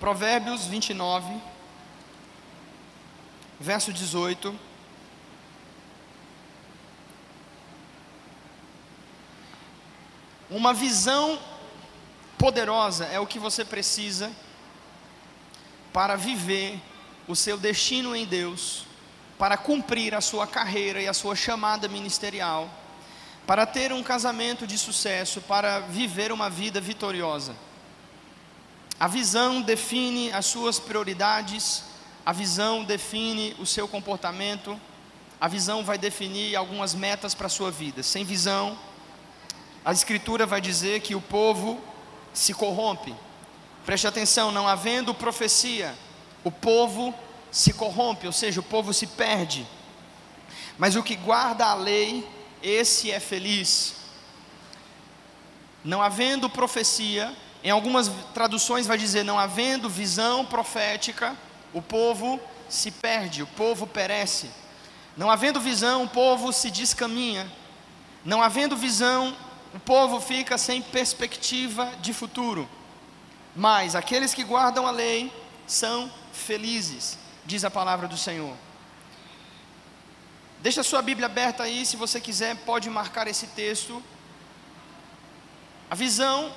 [0.00, 1.42] Provérbios 29,
[3.58, 4.54] verso 18.
[10.48, 11.38] Uma visão
[12.38, 14.30] poderosa é o que você precisa
[15.92, 16.80] para viver
[17.26, 18.86] o seu destino em Deus,
[19.36, 22.70] para cumprir a sua carreira e a sua chamada ministerial,
[23.44, 27.54] para ter um casamento de sucesso, para viver uma vida vitoriosa.
[29.00, 31.84] A visão define as suas prioridades,
[32.26, 34.78] a visão define o seu comportamento,
[35.40, 38.02] a visão vai definir algumas metas para a sua vida.
[38.02, 38.76] Sem visão,
[39.84, 41.80] a Escritura vai dizer que o povo
[42.34, 43.14] se corrompe.
[43.86, 45.94] Preste atenção, não havendo profecia,
[46.42, 47.14] o povo
[47.52, 49.64] se corrompe, ou seja, o povo se perde.
[50.76, 52.28] Mas o que guarda a lei,
[52.62, 53.94] esse é feliz.
[55.84, 61.36] Não havendo profecia, em algumas traduções vai dizer: não havendo visão profética,
[61.72, 64.50] o povo se perde, o povo perece.
[65.16, 67.50] Não havendo visão, o povo se descaminha.
[68.24, 69.36] Não havendo visão,
[69.74, 72.68] o povo fica sem perspectiva de futuro.
[73.56, 75.32] Mas aqueles que guardam a lei
[75.66, 78.54] são felizes, diz a palavra do Senhor.
[80.60, 84.02] Deixa a sua Bíblia aberta aí, se você quiser, pode marcar esse texto.
[85.90, 86.52] A visão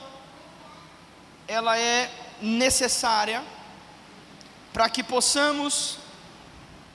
[1.51, 2.09] ela é
[2.41, 3.43] necessária
[4.71, 5.97] para que possamos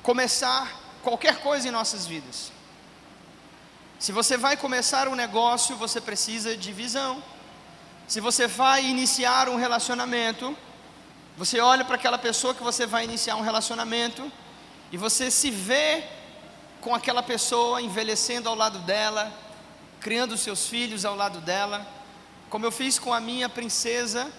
[0.02, 2.50] começar qualquer coisa em nossas vidas.
[3.98, 7.22] Se você vai começar um negócio, você precisa de visão.
[8.08, 10.56] Se você vai iniciar um relacionamento,
[11.36, 14.32] você olha para aquela pessoa que você vai iniciar um relacionamento
[14.90, 16.02] e você se vê
[16.80, 19.30] com aquela pessoa envelhecendo ao lado dela,
[20.00, 21.86] criando seus filhos ao lado dela,
[22.48, 24.32] como eu fiz com a minha princesa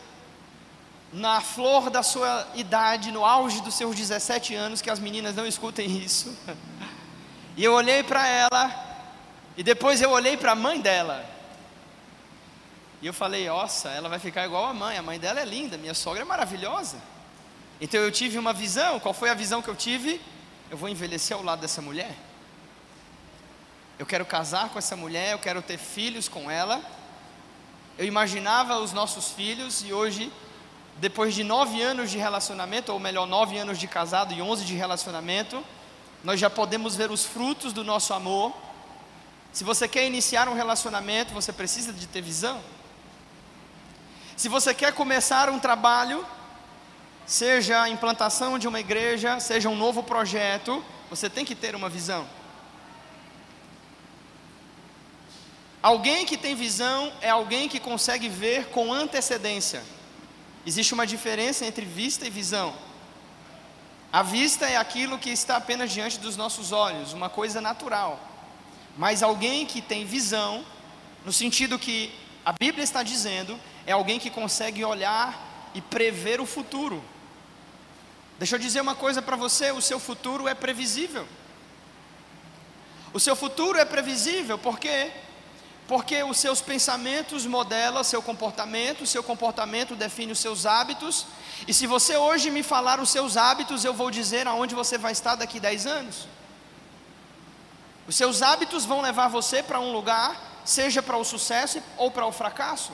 [1.11, 5.45] na flor da sua idade, no auge dos seus 17 anos, que as meninas não
[5.45, 6.35] escutem isso.
[7.55, 8.71] E eu olhei para ela,
[9.55, 11.25] e depois eu olhei para a mãe dela.
[13.01, 15.77] E eu falei: Nossa, ela vai ficar igual a mãe, a mãe dela é linda,
[15.77, 16.97] minha sogra é maravilhosa.
[17.79, 20.21] Então eu tive uma visão, qual foi a visão que eu tive?
[20.69, 22.15] Eu vou envelhecer ao lado dessa mulher.
[23.97, 26.81] Eu quero casar com essa mulher, eu quero ter filhos com ela.
[27.97, 30.31] Eu imaginava os nossos filhos e hoje
[30.99, 34.73] depois de nove anos de relacionamento, ou melhor, nove anos de casado e onze de
[34.73, 35.63] relacionamento,
[36.23, 38.51] nós já podemos ver os frutos do nosso amor.
[39.53, 42.59] Se você quer iniciar um relacionamento, você precisa de ter visão.
[44.35, 46.25] Se você quer começar um trabalho,
[47.25, 51.89] seja a implantação de uma igreja, seja um novo projeto, você tem que ter uma
[51.89, 52.27] visão.
[55.81, 59.83] Alguém que tem visão é alguém que consegue ver com antecedência.
[60.67, 62.75] Existe uma diferença entre vista e visão.
[64.11, 68.19] A vista é aquilo que está apenas diante dos nossos olhos, uma coisa natural.
[68.97, 70.65] Mas alguém que tem visão,
[71.23, 72.13] no sentido que
[72.43, 77.01] a Bíblia está dizendo, é alguém que consegue olhar e prever o futuro.
[78.37, 81.25] Deixa eu dizer uma coisa para você: o seu futuro é previsível.
[83.13, 85.13] O seu futuro é previsível, por quê?
[85.87, 91.25] Porque os seus pensamentos modelam seu comportamento, seu comportamento define os seus hábitos,
[91.65, 95.13] e se você hoje me falar os seus hábitos, eu vou dizer aonde você vai
[95.13, 96.27] estar daqui 10 anos.
[98.05, 102.25] Os seus hábitos vão levar você para um lugar, seja para o sucesso ou para
[102.25, 102.91] o fracasso.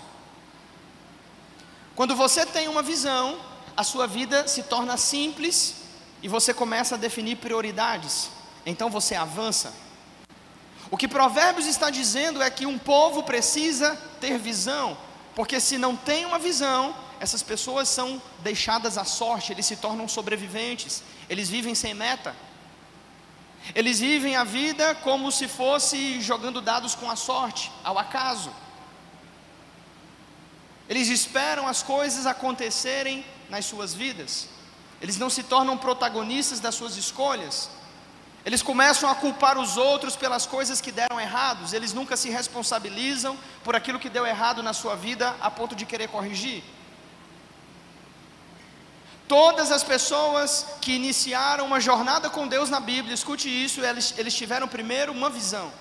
[1.95, 3.39] Quando você tem uma visão,
[3.75, 5.75] a sua vida se torna simples
[6.21, 8.29] e você começa a definir prioridades.
[8.65, 9.73] Então você avança.
[10.91, 14.97] O que Provérbios está dizendo é que um povo precisa ter visão,
[15.35, 20.07] porque se não tem uma visão, essas pessoas são deixadas à sorte, eles se tornam
[20.07, 22.35] sobreviventes, eles vivem sem meta.
[23.73, 28.51] Eles vivem a vida como se fosse jogando dados com a sorte, ao acaso.
[30.89, 34.49] Eles esperam as coisas acontecerem nas suas vidas.
[35.01, 37.69] Eles não se tornam protagonistas das suas escolhas.
[38.45, 43.37] Eles começam a culpar os outros pelas coisas que deram errados, eles nunca se responsabilizam
[43.63, 46.61] por aquilo que deu errado na sua vida a ponto de querer corrigir.
[49.27, 54.33] Todas as pessoas que iniciaram uma jornada com Deus na Bíblia, escute isso, eles, eles
[54.33, 55.71] tiveram primeiro uma visão.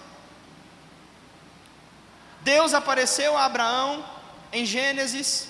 [2.42, 4.04] Deus apareceu a Abraão
[4.52, 5.48] em Gênesis,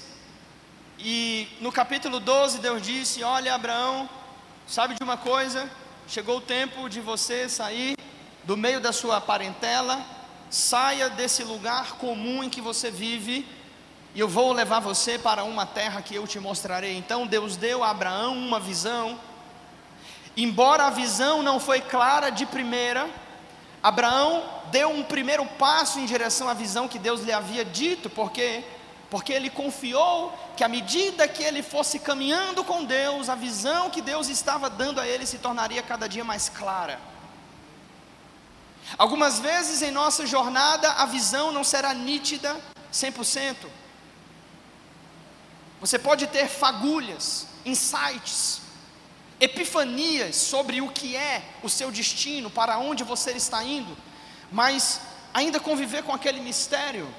[0.99, 4.09] e no capítulo 12 Deus disse: Olha, Abraão,
[4.67, 5.71] sabe de uma coisa?
[6.13, 7.97] Chegou o tempo de você sair
[8.45, 10.05] do meio da sua parentela,
[10.51, 13.49] saia desse lugar comum em que você vive
[14.15, 16.99] e eu vou levar você para uma terra que eu te mostrarei.
[16.99, 19.19] Então Deus deu a Abraão uma visão.
[20.37, 23.09] Embora a visão não foi clara de primeira,
[23.83, 28.63] Abraão deu um primeiro passo em direção à visão que Deus lhe havia dito, porque
[29.13, 34.01] porque ele confiou que à medida que ele fosse caminhando com Deus, a visão que
[34.01, 36.99] Deus estava dando a ele se tornaria cada dia mais clara.
[38.97, 42.59] Algumas vezes em nossa jornada a visão não será nítida
[42.91, 43.67] 100%.
[45.79, 48.63] Você pode ter fagulhas, insights,
[49.39, 53.95] epifanias sobre o que é o seu destino, para onde você está indo,
[54.51, 55.03] mas
[55.35, 57.15] ainda conviver com aquele mistério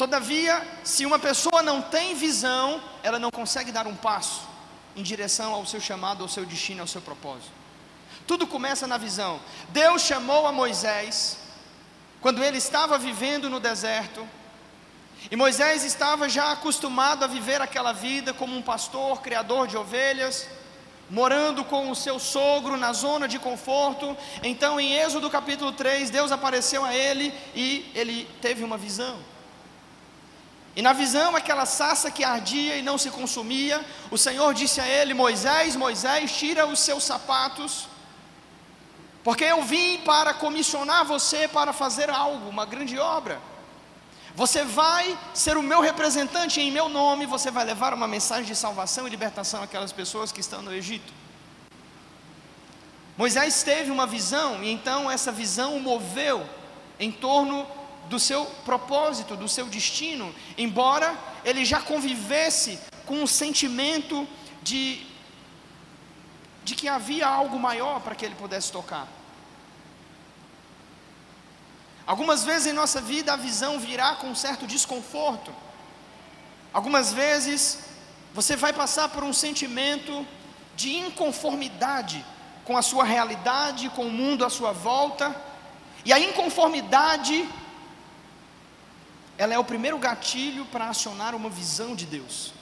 [0.00, 4.48] Todavia, se uma pessoa não tem visão, ela não consegue dar um passo
[4.96, 7.52] em direção ao seu chamado, ao seu destino, ao seu propósito.
[8.26, 9.38] Tudo começa na visão.
[9.68, 11.36] Deus chamou a Moisés
[12.18, 14.26] quando ele estava vivendo no deserto.
[15.30, 20.48] E Moisés estava já acostumado a viver aquela vida como um pastor, criador de ovelhas,
[21.10, 24.16] morando com o seu sogro na zona de conforto.
[24.42, 29.18] Então, em Êxodo capítulo 3, Deus apareceu a ele e ele teve uma visão.
[30.76, 34.86] E na visão, aquela sassa que ardia e não se consumia, o Senhor disse a
[34.86, 37.88] ele: Moisés, Moisés, tira os seus sapatos,
[39.24, 43.40] porque eu vim para comissionar você para fazer algo, uma grande obra.
[44.34, 48.54] Você vai ser o meu representante em meu nome, você vai levar uma mensagem de
[48.54, 51.12] salvação e libertação àquelas pessoas que estão no Egito.
[53.18, 56.48] Moisés teve uma visão, e então essa visão o moveu
[56.98, 57.66] em torno
[58.10, 64.26] do seu propósito, do seu destino, embora ele já convivesse com um sentimento
[64.60, 65.06] de,
[66.64, 69.06] de que havia algo maior para que ele pudesse tocar.
[72.04, 75.54] Algumas vezes em nossa vida a visão virá com um certo desconforto.
[76.72, 77.78] Algumas vezes
[78.34, 80.26] você vai passar por um sentimento
[80.74, 82.24] de inconformidade
[82.64, 85.34] com a sua realidade, com o mundo à sua volta,
[86.04, 87.48] e a inconformidade
[89.40, 92.52] ela é o primeiro gatilho para acionar uma visão de Deus.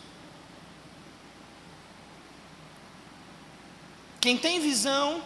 [4.21, 5.21] Quem tem visão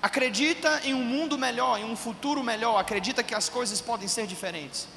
[0.00, 4.26] acredita em um mundo melhor, em um futuro melhor, acredita que as coisas podem ser
[4.26, 4.88] diferentes.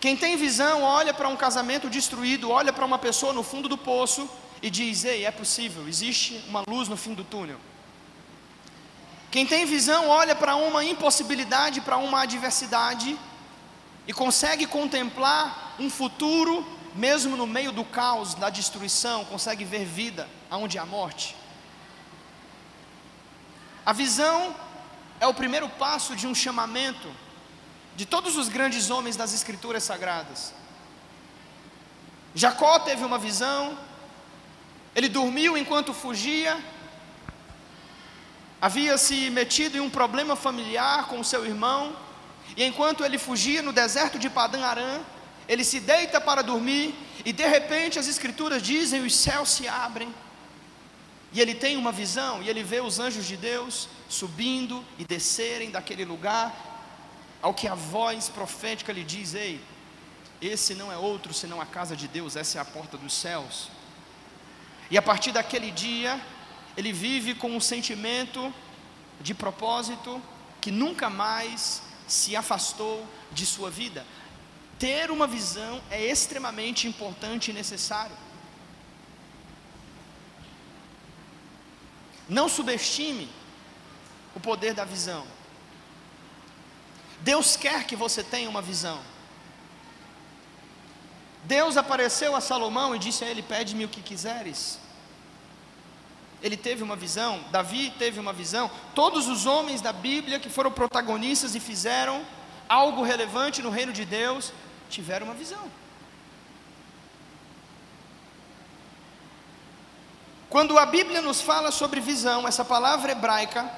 [0.00, 3.76] Quem tem visão olha para um casamento destruído, olha para uma pessoa no fundo do
[3.76, 4.26] poço
[4.62, 7.60] e diz: Ei, é possível, existe uma luz no fim do túnel.
[9.30, 13.18] Quem tem visão olha para uma impossibilidade, para uma adversidade
[14.10, 16.66] e consegue contemplar um futuro,
[16.96, 21.36] mesmo no meio do caos, da destruição, consegue ver vida aonde há morte.
[23.86, 24.52] A visão
[25.20, 27.08] é o primeiro passo de um chamamento
[27.94, 30.52] de todos os grandes homens das Escrituras Sagradas.
[32.34, 33.78] Jacó teve uma visão,
[34.92, 36.60] ele dormiu enquanto fugia,
[38.60, 41.94] havia se metido em um problema familiar com seu irmão,
[42.56, 45.00] e enquanto ele fugia no deserto de Padã Arã,
[45.48, 46.94] ele se deita para dormir,
[47.24, 50.14] e de repente as escrituras dizem: os céus se abrem,
[51.32, 55.70] e ele tem uma visão, e ele vê os anjos de Deus subindo e descerem
[55.70, 56.54] daquele lugar,
[57.42, 59.60] ao que a voz profética lhe diz: Ei,
[60.40, 63.68] esse não é outro senão a casa de Deus, essa é a porta dos céus.
[64.90, 66.20] E a partir daquele dia,
[66.76, 68.52] ele vive com um sentimento
[69.20, 70.20] de propósito
[70.60, 74.04] que nunca mais se afastou de sua vida.
[74.78, 78.16] Ter uma visão é extremamente importante e necessário.
[82.28, 83.28] Não subestime
[84.34, 85.24] o poder da visão.
[87.20, 89.00] Deus quer que você tenha uma visão.
[91.44, 94.78] Deus apareceu a Salomão e disse a ele: Pede-me o que quiseres
[96.42, 100.70] ele teve uma visão, Davi teve uma visão, todos os homens da Bíblia que foram
[100.70, 102.24] protagonistas e fizeram
[102.68, 104.52] algo relevante no reino de Deus,
[104.88, 105.70] tiveram uma visão.
[110.48, 113.70] Quando a Bíblia nos fala sobre visão, essa palavra hebraica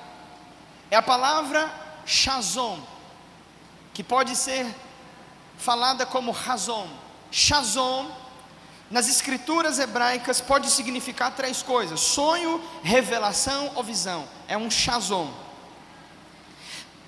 [0.91, 1.71] é a palavra
[2.07, 2.81] shazom,
[3.93, 4.67] que pode ser
[5.59, 6.89] falada como razom.
[7.31, 8.11] Shazom
[8.93, 14.29] nas escrituras hebraicas pode significar três coisas: sonho, revelação ou visão.
[14.47, 15.33] É um shazom.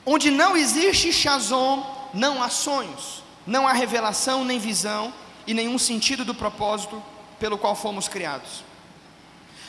[0.06, 5.12] Onde não existe shazom, não há sonhos, não há revelação nem visão
[5.46, 7.02] e nenhum sentido do propósito
[7.38, 8.64] pelo qual fomos criados.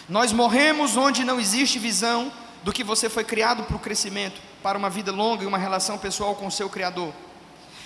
[0.08, 2.32] Nós morremos onde não existe visão
[2.64, 5.98] do que você foi criado para o crescimento, para uma vida longa e uma relação
[5.98, 7.14] pessoal com o seu Criador.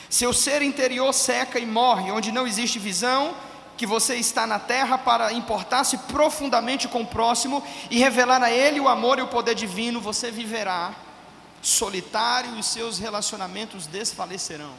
[0.09, 3.35] Seu ser interior seca e morre, onde não existe visão,
[3.79, 8.77] que você está na terra para importar-se profundamente com o próximo e revelar a ele
[8.77, 10.93] o amor e o poder divino, você viverá
[11.61, 14.73] solitário e seus relacionamentos desfalecerão.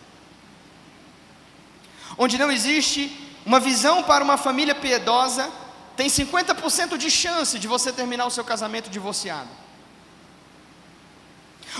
[2.18, 3.10] Onde não existe
[3.46, 5.50] uma visão para uma família piedosa,
[5.96, 9.48] tem 50% de chance de você terminar o seu casamento divorciado.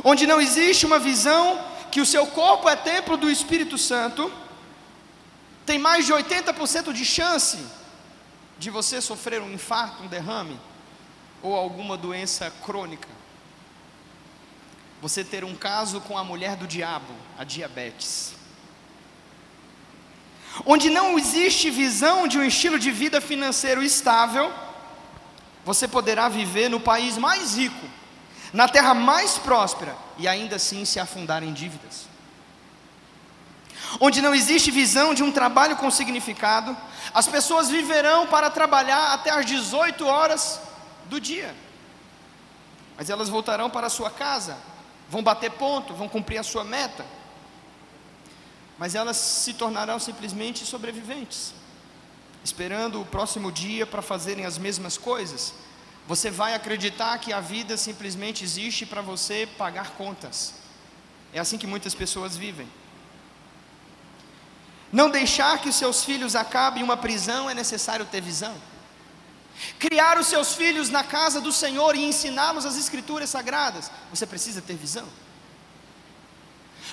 [0.03, 4.33] Onde não existe uma visão que o seu corpo é templo do Espírito Santo,
[5.71, 7.57] tem mais de 80% de chance
[8.59, 10.59] de você sofrer um infarto, um derrame
[11.41, 13.09] ou alguma doença crônica.
[15.01, 18.35] Você ter um caso com a mulher do diabo, a diabetes.
[20.67, 24.53] Onde não existe visão de um estilo de vida financeiro estável,
[25.65, 27.87] você poderá viver no país mais rico,
[28.53, 32.10] na terra mais próspera e ainda assim se afundar em dívidas.
[33.99, 36.77] Onde não existe visão de um trabalho com significado,
[37.13, 40.61] as pessoas viverão para trabalhar até às 18 horas
[41.07, 41.55] do dia.
[42.97, 44.57] Mas elas voltarão para a sua casa,
[45.09, 47.05] vão bater ponto, vão cumprir a sua meta.
[48.79, 51.53] Mas elas se tornarão simplesmente sobreviventes,
[52.45, 55.53] esperando o próximo dia para fazerem as mesmas coisas,
[56.07, 60.55] você vai acreditar que a vida simplesmente existe para você pagar contas.
[61.33, 62.69] É assim que muitas pessoas vivem.
[64.93, 68.55] Não deixar que os seus filhos acabem em uma prisão é necessário ter visão.
[69.79, 74.61] Criar os seus filhos na casa do Senhor e ensiná-los as Escrituras sagradas, você precisa
[74.61, 75.07] ter visão.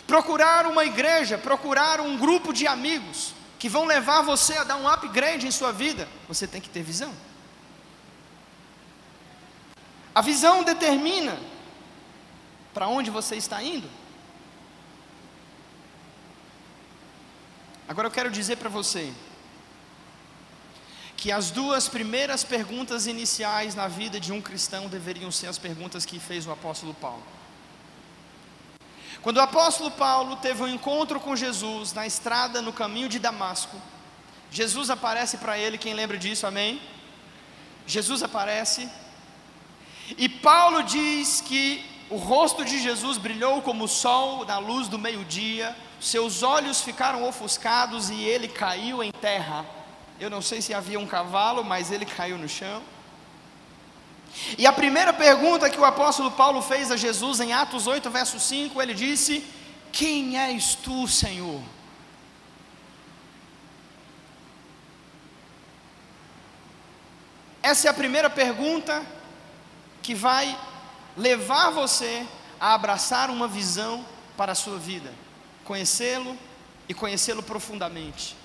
[0.05, 4.87] Procurar uma igreja, procurar um grupo de amigos que vão levar você a dar um
[4.87, 7.13] upgrade em sua vida, você tem que ter visão.
[10.13, 11.39] A visão determina
[12.73, 13.89] para onde você está indo.
[17.87, 19.13] Agora eu quero dizer para você
[21.15, 26.05] que as duas primeiras perguntas iniciais na vida de um cristão deveriam ser as perguntas
[26.05, 27.23] que fez o apóstolo Paulo.
[29.21, 33.81] Quando o apóstolo Paulo teve um encontro com Jesus na estrada no caminho de Damasco,
[34.51, 36.81] Jesus aparece para ele, quem lembra disso, amém?
[37.85, 38.89] Jesus aparece
[40.15, 44.97] e Paulo diz que o rosto de Jesus brilhou como o sol na luz do
[44.97, 49.65] meio-dia, seus olhos ficaram ofuscados e ele caiu em terra.
[50.19, 52.81] Eu não sei se havia um cavalo, mas ele caiu no chão.
[54.57, 58.39] E a primeira pergunta que o apóstolo Paulo fez a Jesus em Atos 8, verso
[58.39, 59.43] 5, ele disse:
[59.91, 61.61] Quem és tu, Senhor?
[67.61, 69.05] Essa é a primeira pergunta
[70.01, 70.57] que vai
[71.17, 72.25] levar você
[72.59, 74.05] a abraçar uma visão
[74.37, 75.11] para a sua vida,
[75.67, 76.37] conhecê-lo
[76.87, 78.35] e conhecê-lo profundamente.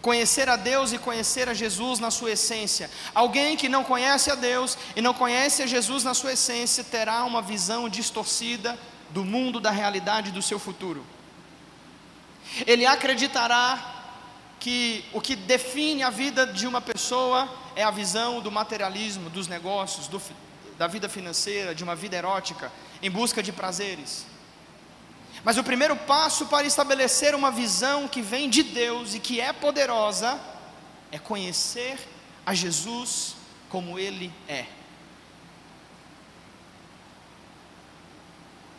[0.00, 2.90] Conhecer a Deus e conhecer a Jesus na sua essência.
[3.14, 7.22] Alguém que não conhece a Deus e não conhece a Jesus na sua essência terá
[7.24, 8.76] uma visão distorcida
[9.10, 11.04] do mundo, da realidade do seu futuro.
[12.66, 13.68] Ele acreditará
[14.58, 19.46] que o que define a vida de uma pessoa é a visão do materialismo, dos
[19.46, 20.20] negócios, do,
[20.78, 22.72] da vida financeira, de uma vida erótica,
[23.02, 24.31] em busca de prazeres.
[25.44, 29.52] Mas o primeiro passo para estabelecer uma visão que vem de Deus e que é
[29.52, 30.40] poderosa
[31.10, 31.98] é conhecer
[32.46, 33.34] a Jesus
[33.68, 34.66] como Ele é.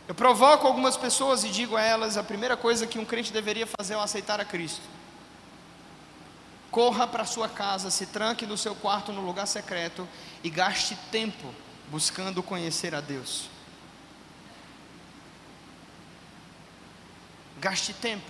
[0.08, 3.68] Eu provoco algumas pessoas e digo a elas: a primeira coisa que um crente deveria
[3.68, 4.94] fazer é aceitar a Cristo
[6.74, 10.10] corra para sua casa, se tranque no seu quarto no lugar secreto
[10.44, 11.54] e gaste tempo
[11.92, 13.48] buscando conhecer a Deus.
[17.64, 18.30] Gaste tempo.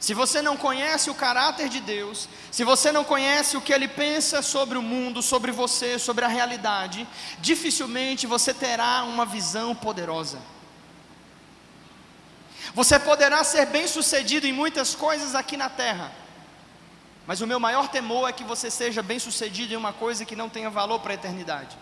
[0.00, 3.86] Se você não conhece o caráter de Deus, se você não conhece o que Ele
[3.86, 7.06] pensa sobre o mundo, sobre você, sobre a realidade,
[7.40, 10.38] dificilmente você terá uma visão poderosa.
[12.72, 16.10] Você poderá ser bem-sucedido em muitas coisas aqui na terra,
[17.26, 20.48] mas o meu maior temor é que você seja bem-sucedido em uma coisa que não
[20.48, 21.76] tenha valor para a eternidade.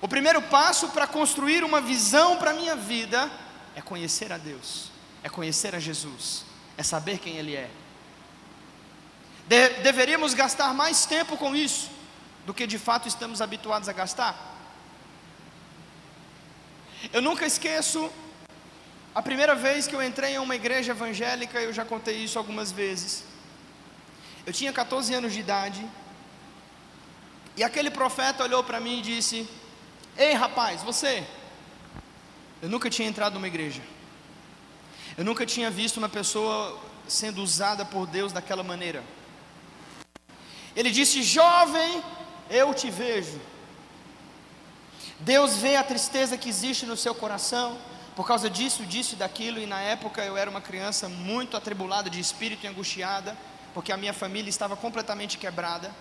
[0.00, 3.30] O primeiro passo para construir uma visão para a minha vida
[3.74, 4.90] é conhecer a Deus,
[5.22, 6.44] é conhecer a Jesus,
[6.76, 7.70] é saber quem Ele é.
[9.46, 11.90] De deveríamos gastar mais tempo com isso
[12.44, 14.54] do que de fato estamos habituados a gastar.
[17.12, 18.10] Eu nunca esqueço
[19.14, 22.70] a primeira vez que eu entrei em uma igreja evangélica, eu já contei isso algumas
[22.70, 23.24] vezes.
[24.44, 25.88] Eu tinha 14 anos de idade,
[27.56, 29.48] e aquele profeta olhou para mim e disse:
[30.18, 31.26] Ei rapaz, você.
[32.62, 33.82] Eu nunca tinha entrado numa igreja.
[35.16, 39.04] Eu nunca tinha visto uma pessoa sendo usada por Deus daquela maneira.
[40.74, 42.02] Ele disse: Jovem,
[42.48, 43.38] eu te vejo.
[45.20, 47.78] Deus vê a tristeza que existe no seu coração,
[48.14, 52.08] por causa disso, disso e daquilo, e na época eu era uma criança muito atribulada
[52.10, 53.36] de espírito e angustiada,
[53.72, 55.94] porque a minha família estava completamente quebrada.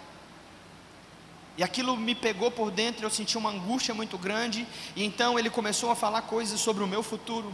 [1.58, 5.50] E aquilo me pegou por dentro, eu senti uma angústia muito grande, e então ele
[5.50, 7.54] começou a falar coisas sobre o meu futuro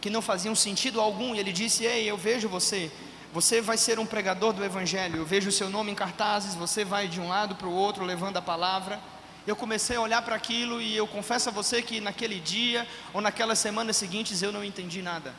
[0.00, 2.90] que não faziam sentido algum, e ele disse: "Ei, eu vejo você,
[3.32, 5.16] você vai ser um pregador do evangelho.
[5.16, 8.04] Eu vejo o seu nome em cartazes, você vai de um lado para o outro
[8.04, 8.98] levando a palavra".
[9.46, 13.20] Eu comecei a olhar para aquilo e eu confesso a você que naquele dia ou
[13.20, 15.34] naquelas semanas seguintes eu não entendi nada.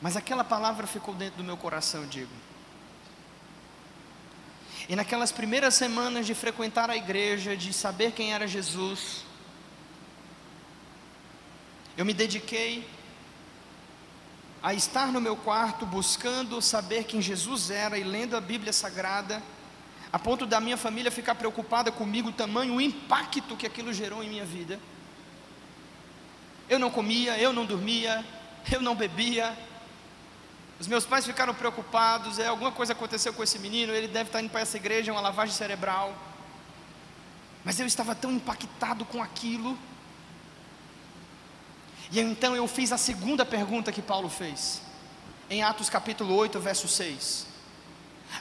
[0.00, 2.30] Mas aquela palavra ficou dentro do meu coração, digo.
[4.88, 9.24] E naquelas primeiras semanas de frequentar a igreja, de saber quem era Jesus,
[11.96, 12.86] eu me dediquei
[14.62, 19.42] a estar no meu quarto buscando saber quem Jesus era e lendo a Bíblia Sagrada,
[20.12, 24.22] a ponto da minha família ficar preocupada comigo, o tamanho, o impacto que aquilo gerou
[24.22, 24.78] em minha vida.
[26.68, 28.24] Eu não comia, eu não dormia,
[28.72, 29.56] eu não bebia,
[30.84, 34.42] os meus pais ficaram preocupados, é, alguma coisa aconteceu com esse menino, ele deve estar
[34.42, 36.14] indo para essa igreja, uma lavagem cerebral.
[37.64, 39.78] Mas eu estava tão impactado com aquilo.
[42.12, 44.82] E então eu fiz a segunda pergunta que Paulo fez,
[45.48, 47.46] em Atos capítulo 8, verso 6.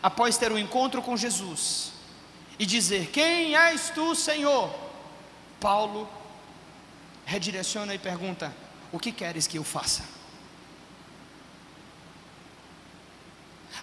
[0.01, 1.93] Após ter um encontro com Jesus
[2.59, 4.69] e dizer: Quem és tu, Senhor?
[5.61, 6.09] Paulo
[7.25, 8.53] redireciona e pergunta:
[8.91, 10.03] O que queres que eu faça?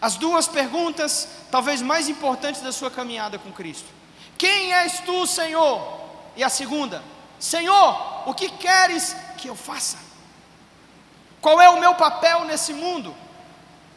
[0.00, 3.88] As duas perguntas, talvez mais importantes da sua caminhada com Cristo:
[4.38, 6.00] Quem és tu, Senhor?
[6.34, 7.02] E a segunda:
[7.38, 9.98] Senhor, o que queres que eu faça?
[11.40, 13.14] Qual é o meu papel nesse mundo?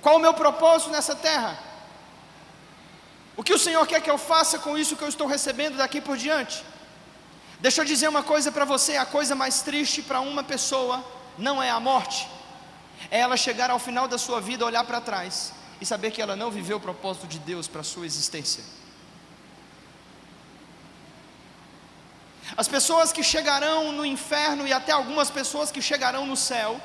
[0.02, 1.58] Qual o meu propósito nessa terra?
[3.38, 6.02] O que o Senhor quer que eu faça com isso que eu estou recebendo daqui
[6.02, 6.64] por diante?
[7.62, 11.02] Deixa eu dizer uma coisa para você: a coisa mais triste para uma pessoa
[11.38, 12.28] não é a morte,
[13.10, 16.36] é ela chegar ao final da sua vida, olhar para trás e saber que ela
[16.42, 18.64] não viveu o propósito de Deus para a sua existência.
[22.56, 26.80] As pessoas que chegarão no inferno e até algumas pessoas que chegarão no céu,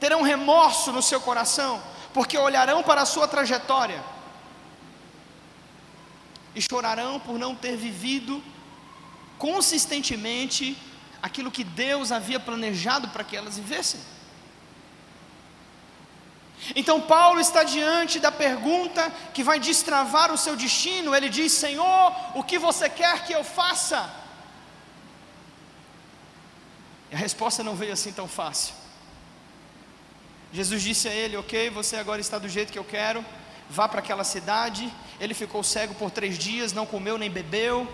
[0.00, 1.82] terão remorso no seu coração,
[2.14, 4.02] porque olharão para a sua trajetória
[6.54, 8.42] e chorarão por não ter vivido
[9.36, 10.78] consistentemente
[11.22, 14.00] aquilo que Deus havia planejado para que elas vivessem.
[16.74, 21.14] Então Paulo está diante da pergunta que vai destravar o seu destino.
[21.14, 24.10] Ele diz: Senhor, o que você quer que eu faça?
[27.10, 28.74] E a resposta não veio assim tão fácil.
[30.52, 33.24] Jesus disse a ele: Ok, você agora está do jeito que eu quero,
[33.68, 34.92] vá para aquela cidade.
[35.20, 37.88] Ele ficou cego por três dias, não comeu nem bebeu.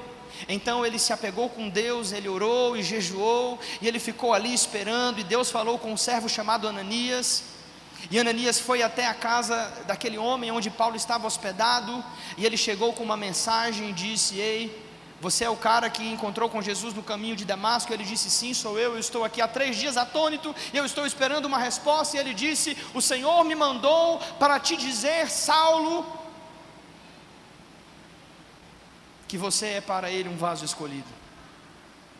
[0.49, 5.21] Então ele se apegou com Deus, ele orou e jejuou, e ele ficou ali esperando.
[5.21, 7.54] E Deus falou com um servo chamado Ananias.
[8.11, 12.05] E Ananias foi até a casa daquele homem onde Paulo estava hospedado,
[12.37, 14.85] e ele chegou com uma mensagem e disse: Ei,
[15.21, 17.93] você é o cara que encontrou com Jesus no caminho de Damasco?
[17.93, 18.93] Ele disse: Sim, sou eu.
[18.93, 22.17] Eu estou aqui há três dias atônito, e eu estou esperando uma resposta.
[22.17, 26.05] E ele disse: O Senhor me mandou para te dizer, Saulo,
[29.27, 31.09] que você é para ele um vaso escolhido.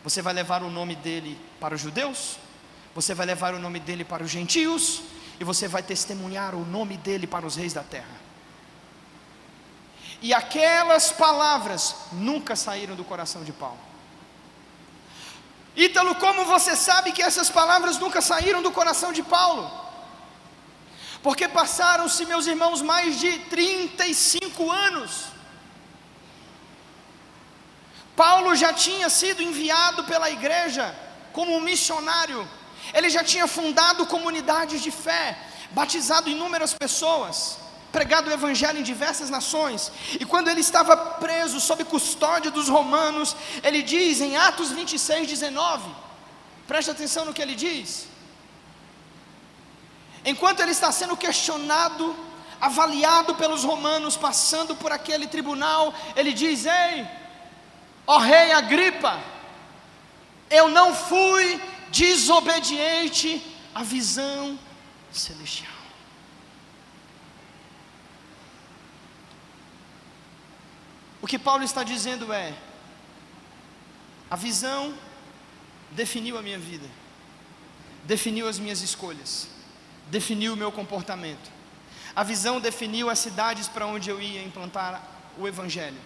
[0.03, 2.37] Você vai levar o nome dele para os judeus,
[2.93, 5.01] você vai levar o nome dele para os gentios,
[5.39, 8.25] e você vai testemunhar o nome dele para os reis da terra.
[10.21, 13.79] E aquelas palavras nunca saíram do coração de Paulo.
[15.75, 19.69] Ítalo, como você sabe que essas palavras nunca saíram do coração de Paulo?
[21.21, 25.25] Porque passaram-se, meus irmãos, mais de 35 anos.
[28.15, 30.95] Paulo já tinha sido enviado pela igreja
[31.33, 32.47] como um missionário
[32.93, 35.37] ele já tinha fundado comunidades de fé,
[35.71, 37.57] batizado inúmeras pessoas,
[37.91, 39.91] pregado o evangelho em diversas nações.
[40.19, 45.89] E quando ele estava preso sob custódia dos romanos, ele diz em Atos 26, 19,
[46.67, 48.07] preste atenção no que ele diz.
[50.25, 52.15] Enquanto ele está sendo questionado,
[52.59, 57.07] avaliado pelos romanos, passando por aquele tribunal, ele diz: Ei,
[58.07, 59.19] ó rei Agripa,
[60.49, 61.61] eu não fui
[61.95, 63.41] desobediente
[63.73, 64.59] à visão
[65.11, 65.71] celestial.
[71.21, 72.53] O que Paulo está dizendo é:
[74.29, 74.93] a visão
[75.91, 76.87] definiu a minha vida,
[78.03, 79.47] definiu as minhas escolhas,
[80.07, 81.49] definiu o meu comportamento.
[82.13, 85.01] A visão definiu as cidades para onde eu ia implantar
[85.37, 85.99] o Evangelho.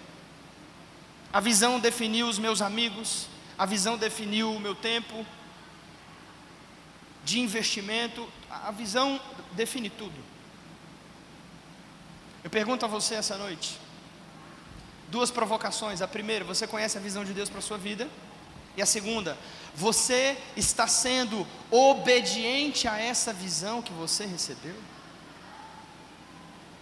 [1.33, 5.25] A visão definiu os meus amigos, a visão definiu o meu tempo
[7.29, 10.19] de investimento, a visão define tudo.
[12.43, 13.79] Eu pergunto a você essa noite,
[15.09, 16.01] duas provocações.
[16.01, 18.09] A primeira, você conhece a visão de Deus para a sua vida?
[18.75, 19.37] E a segunda,
[19.75, 24.75] você está sendo obediente a essa visão que você recebeu?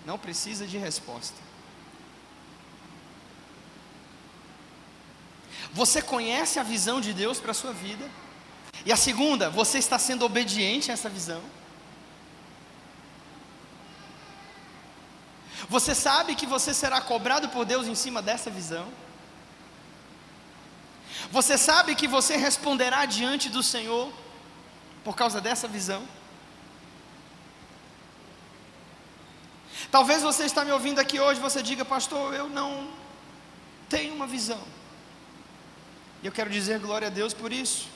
[0.05, 1.36] Não precisa de resposta.
[5.73, 8.10] Você conhece a visão de Deus para a sua vida?
[8.86, 11.42] E a segunda, você está sendo obediente a essa visão?
[15.70, 18.88] Você sabe que você será cobrado por Deus em cima dessa visão?
[21.32, 24.12] Você sabe que você responderá diante do Senhor
[25.04, 26.08] por causa dessa visão?
[29.92, 32.90] Talvez você está me ouvindo aqui hoje, você diga, pastor, eu não
[33.90, 34.62] tenho uma visão.
[36.22, 37.88] E eu quero dizer glória a Deus por isso,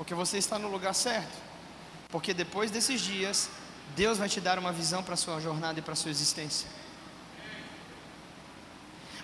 [0.00, 1.36] porque você está no lugar certo.
[2.08, 3.50] Porque depois desses dias,
[3.94, 6.66] Deus vai te dar uma visão para a sua jornada e para a sua existência.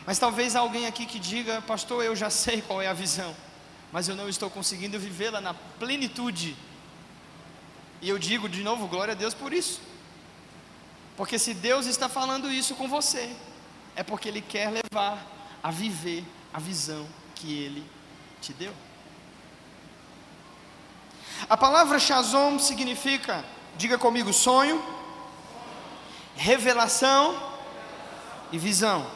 [0.05, 3.35] Mas talvez alguém aqui que diga, pastor, eu já sei qual é a visão,
[3.91, 6.55] mas eu não estou conseguindo vivê-la na plenitude.
[8.03, 9.81] E eu digo de novo, glória a Deus por isso.
[11.17, 13.35] Porque se Deus está falando isso com você,
[13.95, 15.27] é porque Ele quer levar
[15.63, 17.83] a viver a visão que Ele
[18.43, 18.75] te deu.
[21.49, 23.45] A palavra Shazom significa,
[23.77, 24.83] diga comigo, sonho,
[26.35, 27.41] revelação
[28.51, 29.07] e visão.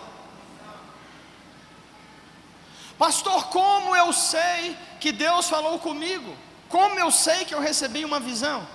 [2.98, 6.36] Pastor, como eu sei que Deus falou comigo?
[6.68, 8.66] Como eu sei que eu recebi uma visão?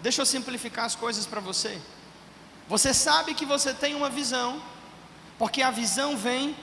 [0.00, 1.80] Deixa eu simplificar as coisas para você.
[2.68, 4.60] Você sabe que você tem uma visão,
[5.38, 6.56] porque a visão vem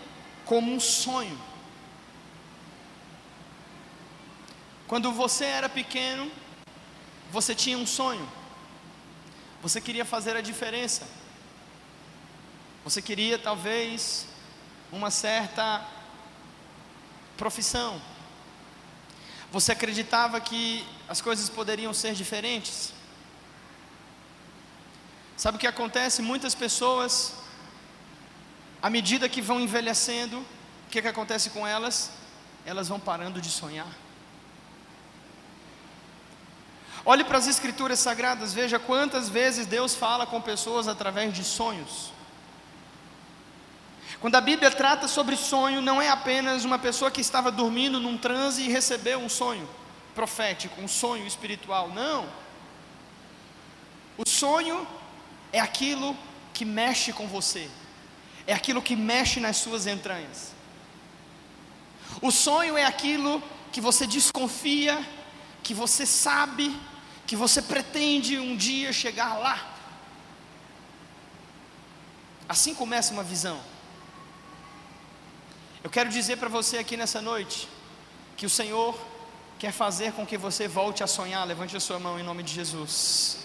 [0.45, 1.39] como um sonho.
[4.87, 6.31] Quando você era pequeno,
[7.31, 8.27] você tinha um sonho.
[9.61, 11.07] Você queria fazer a diferença.
[12.83, 14.27] Você queria talvez
[14.91, 15.83] uma certa
[17.35, 17.99] profissão.
[19.51, 22.93] Você acreditava que as coisas poderiam ser diferentes.
[25.35, 26.21] Sabe o que acontece?
[26.21, 27.33] Muitas pessoas,
[28.81, 32.11] à medida que vão envelhecendo, o que, que acontece com elas?
[32.65, 34.04] Elas vão parando de sonhar.
[37.05, 42.11] Olhe para as Escrituras Sagradas, veja quantas vezes Deus fala com pessoas através de sonhos.
[44.19, 48.17] Quando a Bíblia trata sobre sonho, não é apenas uma pessoa que estava dormindo num
[48.17, 49.69] transe e recebeu um sonho
[50.15, 51.89] profético, um sonho espiritual.
[51.89, 52.27] Não.
[54.17, 54.87] O sonho
[55.53, 56.17] é aquilo
[56.55, 57.69] que mexe com você,
[58.47, 60.55] é aquilo que mexe nas suas entranhas.
[62.19, 65.05] O sonho é aquilo que você desconfia,
[65.61, 66.75] que você sabe,
[67.25, 69.73] que você pretende um dia chegar lá.
[72.47, 73.59] Assim começa uma visão.
[75.83, 77.67] Eu quero dizer para você aqui nessa noite
[78.37, 78.99] que o Senhor
[79.57, 81.45] quer fazer com que você volte a sonhar.
[81.47, 83.37] Levante a sua mão em nome de Jesus.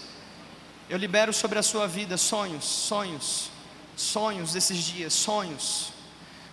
[0.89, 3.49] Eu libero sobre a sua vida sonhos, sonhos,
[3.95, 5.93] sonhos desses dias, sonhos,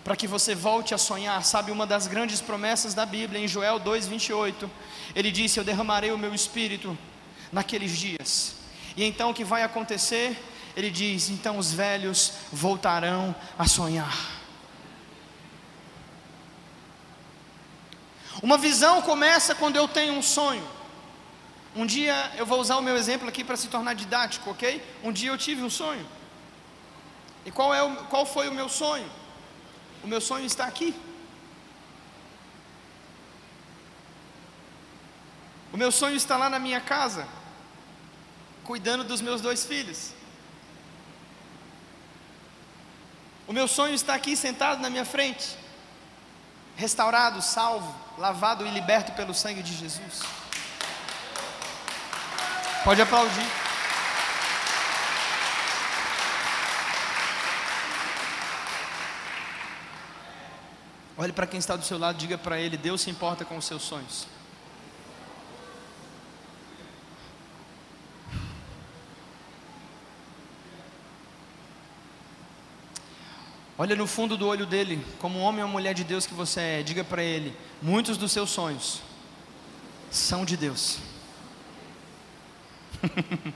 [0.04, 1.44] para que você volte a sonhar.
[1.44, 4.70] Sabe, uma das grandes promessas da Bíblia, em Joel 2,28,
[5.14, 6.96] ele disse: Eu derramarei o meu espírito
[7.52, 8.54] naqueles dias.
[8.96, 10.36] E então o que vai acontecer?
[10.76, 14.16] Ele diz: então os velhos voltarão a sonhar.
[18.42, 20.66] Uma visão começa quando eu tenho um sonho.
[21.74, 24.82] Um dia, eu vou usar o meu exemplo aqui para se tornar didático, ok?
[25.02, 26.06] Um dia eu tive um sonho.
[27.44, 29.08] E qual, é o, qual foi o meu sonho?
[30.02, 30.94] O meu sonho está aqui.
[35.72, 37.37] O meu sonho está lá na minha casa
[38.68, 40.12] cuidando dos meus dois filhos.
[43.46, 45.56] O meu sonho está aqui sentado na minha frente,
[46.76, 50.20] restaurado, salvo, lavado e liberto pelo sangue de Jesus.
[52.84, 53.46] Pode aplaudir.
[61.16, 63.64] Olhe para quem está do seu lado, diga para ele: Deus se importa com os
[63.64, 64.26] seus sonhos.
[73.80, 76.82] Olha no fundo do olho dele, como homem ou mulher de Deus que você é,
[76.82, 79.00] diga para ele: muitos dos seus sonhos
[80.10, 80.98] são de Deus.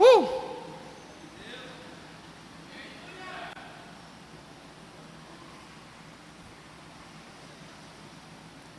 [0.00, 0.48] uh!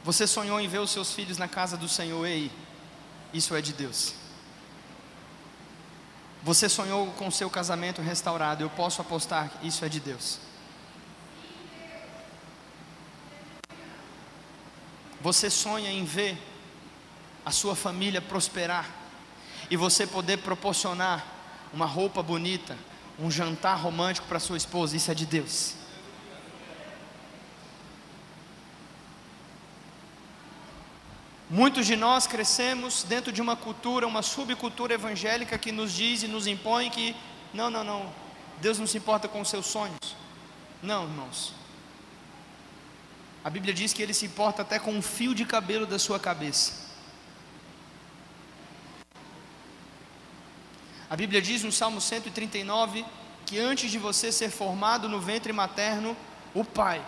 [0.03, 2.51] Você sonhou em ver os seus filhos na casa do Senhor, ei,
[3.33, 4.18] isso é de Deus.
[6.41, 10.39] Você sonhou com seu casamento restaurado, eu posso apostar que isso é de Deus.
[15.21, 16.38] Você sonha em ver
[17.45, 18.89] a sua família prosperar
[19.69, 21.25] e você poder proporcionar
[21.73, 22.78] uma roupa bonita,
[23.19, 25.78] um jantar romântico para sua esposa, isso é de Deus.
[31.49, 36.27] Muitos de nós crescemos dentro de uma cultura, uma subcultura evangélica que nos diz e
[36.27, 37.15] nos impõe que
[37.51, 38.13] não, não, não,
[38.62, 40.15] Deus não se importa com os seus sonhos.
[40.83, 41.53] Não, irmãos.
[43.43, 46.19] A Bíblia diz que ele se importa até com um fio de cabelo da sua
[46.19, 46.88] cabeça.
[51.09, 53.03] A Bíblia diz no Salmo 139
[53.47, 56.15] que antes de você ser formado no ventre materno,
[56.53, 57.03] o Pai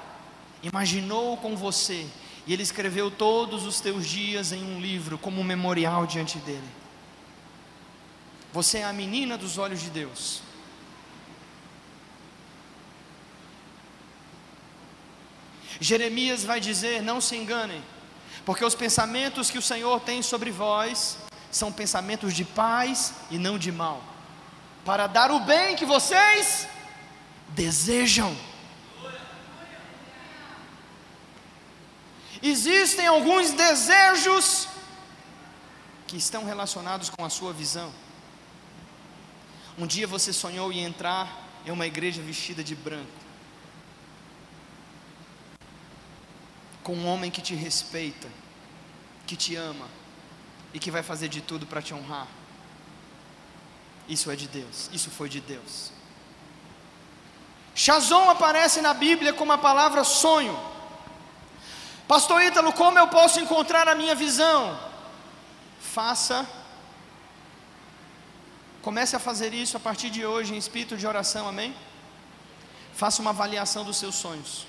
[0.63, 2.09] imaginou com você
[2.45, 6.69] e ele escreveu todos os teus dias em um livro, como um memorial diante dele.
[8.51, 10.41] Você é a menina dos olhos de Deus.
[15.79, 17.81] Jeremias vai dizer: Não se enganem,
[18.45, 21.17] porque os pensamentos que o Senhor tem sobre vós
[21.51, 24.01] são pensamentos de paz e não de mal,
[24.85, 26.67] para dar o bem que vocês
[27.49, 28.35] desejam.
[32.41, 34.67] Existem alguns desejos
[36.07, 37.93] que estão relacionados com a sua visão.
[39.77, 43.07] Um dia você sonhou em entrar em uma igreja vestida de branco,
[46.83, 48.27] com um homem que te respeita,
[49.27, 49.87] que te ama
[50.73, 52.27] e que vai fazer de tudo para te honrar.
[54.09, 55.91] Isso é de Deus, isso foi de Deus.
[57.73, 60.70] Shazon aparece na Bíblia como a palavra sonho.
[62.11, 64.77] Pastor Ítalo, como eu posso encontrar a minha visão?
[65.79, 66.45] Faça,
[68.81, 71.73] comece a fazer isso a partir de hoje em espírito de oração, amém?
[72.93, 74.67] Faça uma avaliação dos seus sonhos.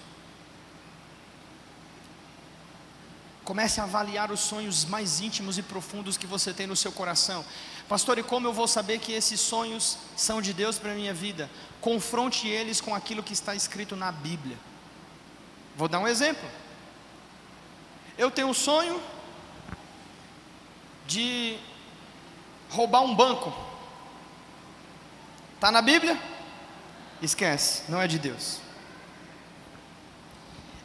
[3.42, 7.44] Comece a avaliar os sonhos mais íntimos e profundos que você tem no seu coração.
[7.88, 11.12] Pastor, e como eu vou saber que esses sonhos são de Deus para a minha
[11.12, 11.50] vida?
[11.80, 14.56] Confronte eles com aquilo que está escrito na Bíblia.
[15.76, 16.61] Vou dar um exemplo.
[18.16, 19.02] Eu tenho um sonho
[21.06, 21.58] de
[22.70, 23.52] roubar um banco.
[25.54, 26.18] Está na Bíblia?
[27.20, 28.60] Esquece, não é de Deus.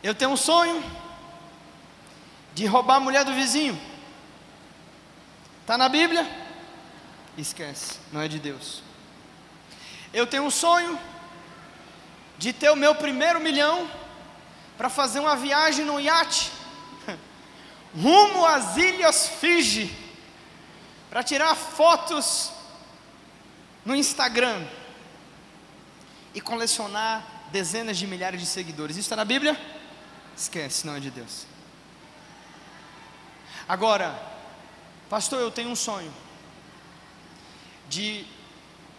[0.01, 0.83] Eu tenho um sonho
[2.53, 3.79] de roubar a mulher do vizinho.
[5.61, 6.29] Está na Bíblia?
[7.37, 8.81] Esquece, não é de Deus.
[10.13, 10.97] Eu tenho um sonho
[12.37, 13.89] de ter o meu primeiro milhão
[14.77, 16.56] para fazer uma viagem no iate
[17.99, 19.91] rumo às ilhas Fiji,
[21.09, 22.51] para tirar fotos
[23.83, 24.65] no Instagram
[26.33, 28.97] e colecionar dezenas de milhares de seguidores.
[28.97, 29.59] Isso está na Bíblia?
[30.35, 31.47] Esquece, não é de Deus.
[33.67, 34.17] Agora,
[35.09, 36.13] pastor, eu tenho um sonho
[37.89, 38.25] de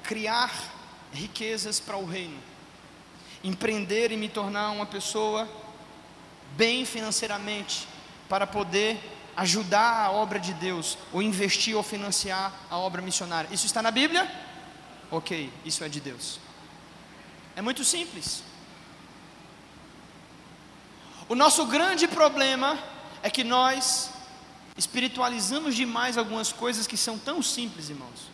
[0.02, 0.50] criar
[1.12, 2.38] riquezas para o reino,
[3.44, 5.48] empreender e me tornar uma pessoa
[6.56, 7.86] bem financeiramente
[8.28, 8.98] para poder
[9.36, 13.48] ajudar a obra de Deus, ou investir ou financiar a obra missionária.
[13.52, 14.28] Isso está na Bíblia?
[15.10, 16.40] Ok, isso é de Deus.
[17.54, 18.42] É muito simples.
[21.28, 22.78] O nosso grande problema
[23.22, 24.10] é que nós
[24.76, 28.28] espiritualizamos demais algumas coisas que são tão simples, irmãos.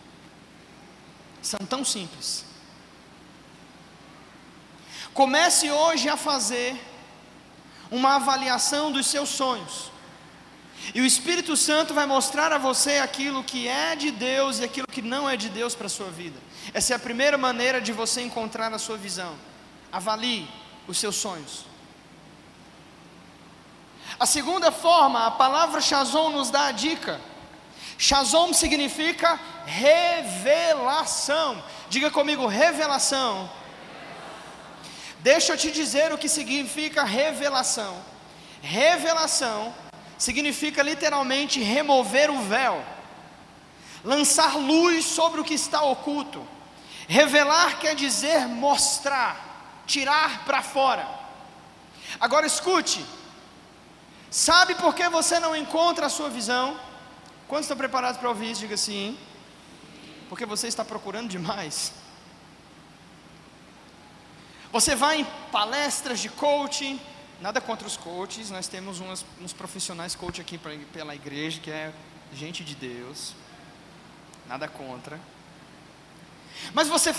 [1.43, 2.45] São tão simples.
[5.13, 6.81] Comece hoje a fazer
[7.91, 9.93] uma avaliação dos seus sonhos.
[10.93, 14.87] E o Espírito Santo vai mostrar a você aquilo que é de Deus e aquilo
[14.87, 16.39] que não é de Deus para a sua vida.
[16.75, 19.35] Essa é a primeira maneira de você encontrar a sua visão.
[19.91, 20.47] Avalie
[20.87, 21.65] os seus sonhos.
[24.19, 27.21] A segunda forma, a palavra Shazon nos dá a dica.
[27.97, 31.63] Shazon significa revelação.
[31.89, 33.51] Diga comigo, revelação.
[35.25, 37.95] Deixa eu te dizer o que significa revelação.
[38.61, 39.75] Revelação
[40.19, 42.85] significa literalmente remover o véu,
[44.05, 46.47] lançar luz sobre o que está oculto.
[47.09, 49.33] Revelar quer dizer mostrar.
[49.87, 51.07] tirar para fora.
[52.21, 53.05] Agora escute,
[54.31, 56.79] sabe por que você não encontra a sua visão?
[57.49, 58.61] Quantos estão preparados para ouvir isso?
[58.61, 59.19] Diga sim.
[60.29, 62.04] Porque você está procurando demais.
[64.75, 67.01] Você vai em palestras de coaching,
[67.41, 69.01] nada contra os coaches, nós temos
[69.41, 71.93] uns profissionais coach aqui pra, pela igreja, que é
[72.33, 73.35] gente de Deus,
[74.49, 75.21] nada contra.
[76.73, 77.15] Mas você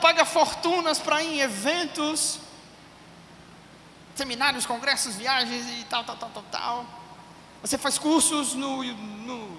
[0.00, 2.38] paga fortunas para ir em eventos,
[4.14, 6.86] seminários, congressos, viagens e tal, tal, tal, tal, tal.
[7.60, 9.58] Você faz cursos no, no,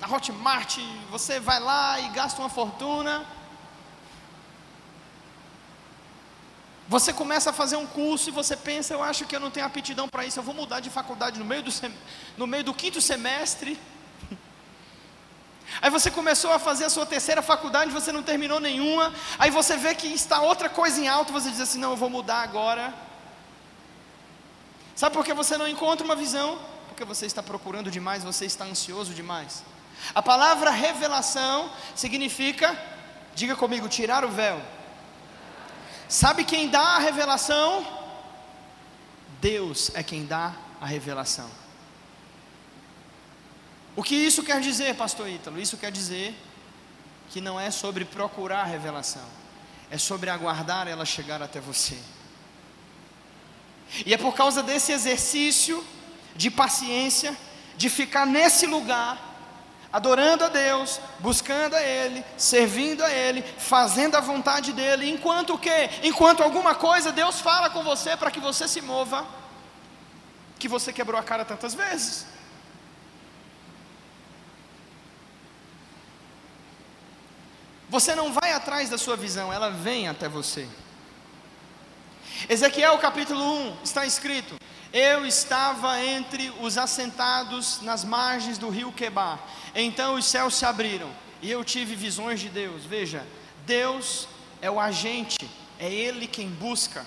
[0.00, 0.78] na Hotmart,
[1.12, 3.37] você vai lá e gasta uma fortuna.
[6.88, 9.66] Você começa a fazer um curso e você pensa, eu acho que eu não tenho
[9.66, 11.70] aptidão para isso, eu vou mudar de faculdade no meio do,
[12.38, 13.78] no meio do quinto semestre.
[15.82, 19.12] Aí você começou a fazer a sua terceira faculdade, você não terminou nenhuma.
[19.38, 22.08] Aí você vê que está outra coisa em alto, você diz assim: não, eu vou
[22.08, 22.94] mudar agora.
[24.96, 26.58] Sabe por que você não encontra uma visão?
[26.88, 29.62] Porque você está procurando demais, você está ansioso demais.
[30.14, 32.74] A palavra revelação significa,
[33.34, 34.77] diga comigo, tirar o véu.
[36.08, 37.86] Sabe quem dá a revelação?
[39.40, 41.50] Deus é quem dá a revelação.
[43.94, 45.60] O que isso quer dizer, pastor Ítalo?
[45.60, 46.34] Isso quer dizer
[47.30, 49.24] que não é sobre procurar a revelação,
[49.90, 51.98] é sobre aguardar ela chegar até você.
[54.06, 55.84] E é por causa desse exercício
[56.34, 57.36] de paciência,
[57.76, 59.27] de ficar nesse lugar,
[59.92, 65.58] adorando a Deus, buscando a Ele, servindo a Ele, fazendo a vontade dEle, enquanto o
[65.58, 65.90] quê?
[66.02, 69.26] Enquanto alguma coisa Deus fala com você para que você se mova,
[70.58, 72.26] que você quebrou a cara tantas vezes.
[77.88, 80.68] Você não vai atrás da sua visão, ela vem até você.
[82.48, 84.54] Ezequiel capítulo 1 está escrito:
[84.92, 89.38] Eu estava entre os assentados nas margens do rio Quebar.
[89.74, 91.10] Então os céus se abriram
[91.42, 92.84] e eu tive visões de Deus.
[92.84, 93.26] Veja,
[93.66, 94.26] Deus
[94.62, 95.48] é o agente,
[95.78, 97.06] é Ele quem busca.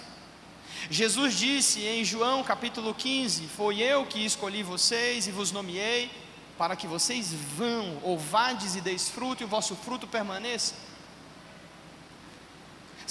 [0.89, 6.11] Jesus disse em João capítulo 15: Foi eu que escolhi vocês e vos nomeei
[6.57, 10.75] para que vocês vão, ou vades e deis fruto, e o vosso fruto permaneça.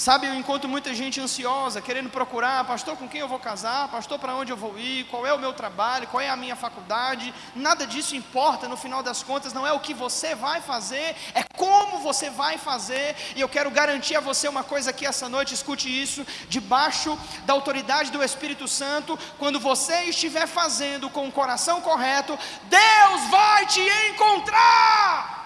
[0.01, 4.17] Sabe, eu encontro muita gente ansiosa, querendo procurar, pastor, com quem eu vou casar, pastor,
[4.17, 7.31] para onde eu vou ir, qual é o meu trabalho, qual é a minha faculdade.
[7.55, 11.43] Nada disso importa, no final das contas, não é o que você vai fazer, é
[11.55, 13.15] como você vai fazer.
[13.35, 17.53] E eu quero garantir a você uma coisa aqui essa noite, escute isso, debaixo da
[17.53, 23.81] autoridade do Espírito Santo, quando você estiver fazendo com o coração correto, Deus vai te
[24.09, 25.40] encontrar.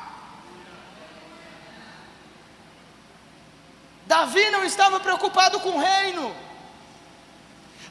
[4.06, 6.36] Davi não estava preocupado com o reino.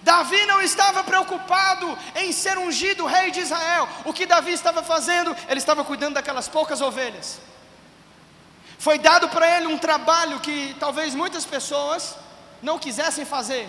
[0.03, 3.89] Davi não estava preocupado em ser ungido rei de Israel.
[4.05, 5.35] O que Davi estava fazendo?
[5.49, 7.41] Ele estava cuidando daquelas poucas ovelhas.
[8.79, 12.17] Foi dado para ele um trabalho que talvez muitas pessoas
[12.63, 13.67] não quisessem fazer.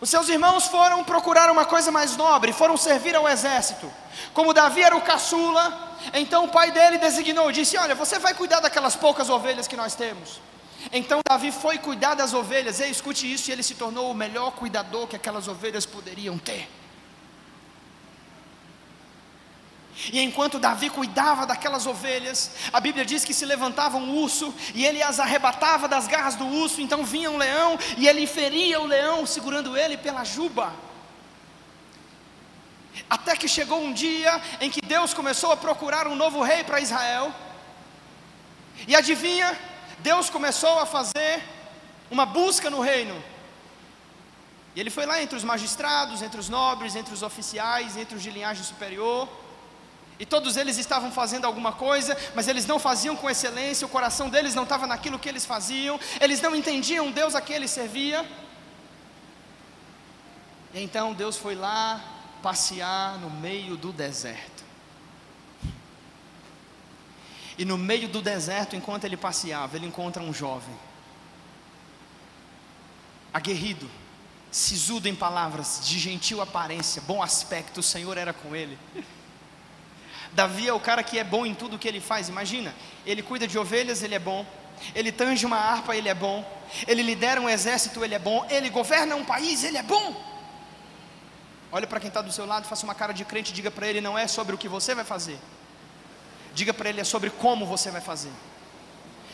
[0.00, 3.92] Os seus irmãos foram procurar uma coisa mais nobre, foram servir ao exército.
[4.32, 8.60] Como Davi era o caçula, então o pai dele designou, disse: Olha, você vai cuidar
[8.60, 10.40] daquelas poucas ovelhas que nós temos.
[10.92, 14.52] Então Davi foi cuidar das ovelhas, e escute isso, e ele se tornou o melhor
[14.52, 16.68] cuidador que aquelas ovelhas poderiam ter.
[20.12, 24.86] E enquanto Davi cuidava daquelas ovelhas, a Bíblia diz que se levantava um urso e
[24.86, 28.86] ele as arrebatava das garras do urso, então vinha um leão e ele feria o
[28.86, 30.72] leão, segurando ele pela juba.
[33.08, 36.80] Até que chegou um dia em que Deus começou a procurar um novo rei para
[36.80, 37.34] Israel.
[38.88, 39.58] E adivinha?
[40.02, 41.42] Deus começou a fazer
[42.10, 43.22] uma busca no reino.
[44.74, 48.22] E ele foi lá entre os magistrados, entre os nobres, entre os oficiais, entre os
[48.22, 49.28] de linhagem superior.
[50.18, 54.28] E todos eles estavam fazendo alguma coisa, mas eles não faziam com excelência, o coração
[54.28, 58.24] deles não estava naquilo que eles faziam, eles não entendiam Deus a quem eles serviam.
[60.74, 62.00] E então Deus foi lá
[62.42, 64.49] passear no meio do deserto.
[67.60, 70.74] E no meio do deserto, enquanto ele passeava, ele encontra um jovem,
[73.34, 73.86] aguerrido,
[74.50, 78.78] sisudo em palavras, de gentil aparência, bom aspecto, o Senhor era com ele.
[80.32, 83.46] Davi é o cara que é bom em tudo que ele faz, imagina, ele cuida
[83.46, 84.46] de ovelhas, ele é bom,
[84.94, 86.42] ele tange uma harpa, ele é bom,
[86.88, 90.18] ele lidera um exército, ele é bom, ele governa um país, ele é bom.
[91.70, 94.00] Olha para quem está do seu lado, faça uma cara de crente, diga para ele:
[94.00, 95.38] não é sobre o que você vai fazer,
[96.54, 98.32] Diga para ele é sobre como você vai fazer.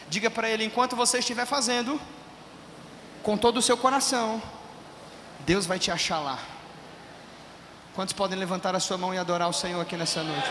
[0.08, 2.00] Diga para ele enquanto você estiver fazendo,
[3.22, 4.40] com todo o seu coração,
[5.40, 6.38] Deus vai te achar lá.
[7.94, 10.48] Quantos podem levantar a sua mão e adorar o Senhor aqui nessa noite?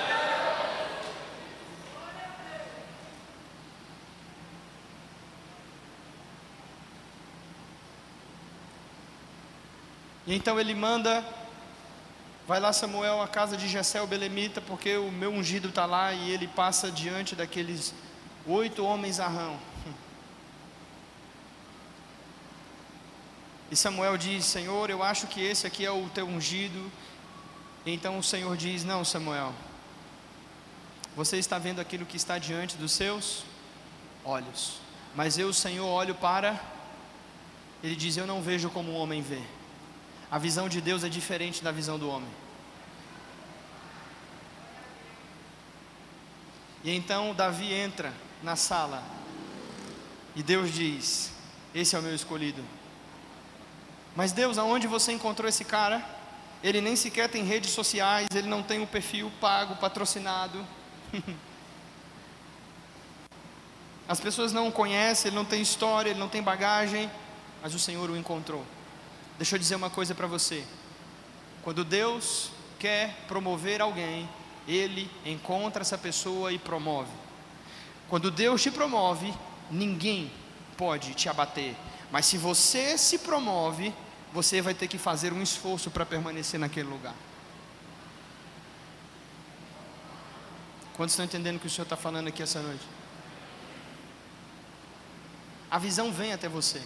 [10.27, 11.23] E então ele manda,
[12.47, 16.31] vai lá Samuel à casa de Jessé Belemita, porque o meu ungido está lá e
[16.31, 17.93] ele passa diante daqueles
[18.45, 19.59] oito homens arrão.
[23.71, 26.91] E Samuel diz: Senhor, eu acho que esse aqui é o teu ungido.
[27.85, 29.53] Então o Senhor diz: Não, Samuel,
[31.15, 33.43] você está vendo aquilo que está diante dos seus
[34.23, 34.79] olhos,
[35.15, 36.59] mas eu, Senhor, olho para.
[37.83, 39.41] Ele diz: Eu não vejo como o homem vê.
[40.29, 42.29] A visão de Deus é diferente da visão do homem.
[46.83, 48.13] E então Davi entra
[48.43, 49.03] na sala
[50.35, 51.31] e Deus diz:
[51.73, 52.63] Esse é o meu escolhido.
[54.15, 56.03] Mas Deus, aonde você encontrou esse cara?
[56.63, 60.65] Ele nem sequer tem redes sociais, ele não tem um perfil pago, patrocinado.
[64.07, 67.09] As pessoas não o conhecem, ele não tem história, ele não tem bagagem,
[67.61, 68.63] mas o Senhor o encontrou.
[69.37, 70.63] Deixa eu dizer uma coisa para você.
[71.63, 74.29] Quando Deus quer promover alguém,
[74.67, 77.11] ele encontra essa pessoa e promove.
[78.07, 79.33] Quando Deus te promove,
[79.69, 80.31] ninguém
[80.77, 81.75] pode te abater.
[82.11, 83.93] Mas se você se promove,
[84.31, 87.15] você vai ter que fazer um esforço para permanecer naquele lugar.
[90.95, 92.85] Quantos estão entendendo o que o Senhor está falando aqui essa noite?
[95.69, 96.81] A visão vem até você.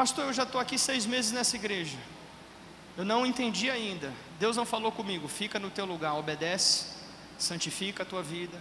[0.00, 1.98] Pastor, eu já estou aqui seis meses nessa igreja.
[2.96, 4.10] Eu não entendi ainda.
[4.38, 5.28] Deus não falou comigo.
[5.28, 6.86] Fica no teu lugar, obedece,
[7.38, 8.58] santifica a tua vida.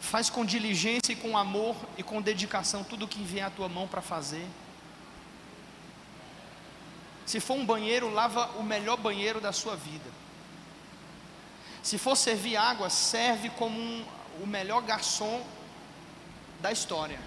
[0.00, 3.68] Faz com diligência e com amor e com dedicação tudo o que vier à tua
[3.68, 4.44] mão para fazer.
[7.24, 10.10] Se for um banheiro, lava o melhor banheiro da sua vida.
[11.84, 14.04] Se for servir água, serve como um,
[14.42, 15.40] o melhor garçom
[16.60, 17.20] da história.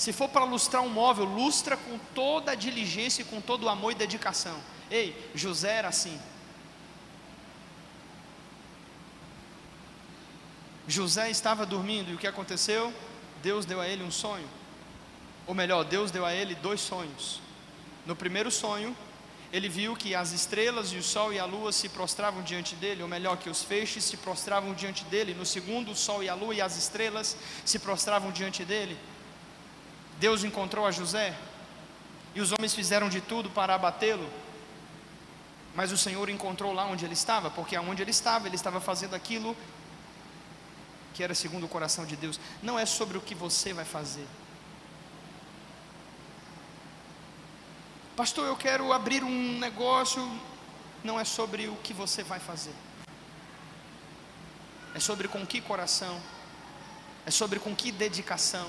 [0.00, 3.68] Se for para lustrar um móvel, lustra com toda a diligência e com todo o
[3.68, 4.58] amor e dedicação.
[4.90, 6.18] Ei, José era assim.
[10.88, 12.94] José estava dormindo e o que aconteceu?
[13.42, 14.48] Deus deu a ele um sonho.
[15.46, 17.38] Ou melhor, Deus deu a ele dois sonhos.
[18.06, 18.96] No primeiro sonho,
[19.52, 23.02] ele viu que as estrelas e o sol e a lua se prostravam diante dele,
[23.02, 25.34] ou melhor, que os feixes se prostravam diante dele.
[25.34, 27.36] No segundo, o sol e a lua e as estrelas
[27.66, 28.96] se prostravam diante dele.
[30.20, 31.34] Deus encontrou a José
[32.34, 34.28] e os homens fizeram de tudo para abatê-lo.
[35.74, 39.14] Mas o Senhor encontrou lá onde ele estava, porque aonde ele estava, ele estava fazendo
[39.14, 39.56] aquilo
[41.14, 42.38] que era segundo o coração de Deus.
[42.62, 44.26] Não é sobre o que você vai fazer.
[48.14, 50.22] Pastor, eu quero abrir um negócio.
[51.02, 52.74] Não é sobre o que você vai fazer.
[54.94, 56.20] É sobre com que coração.
[57.24, 58.68] É sobre com que dedicação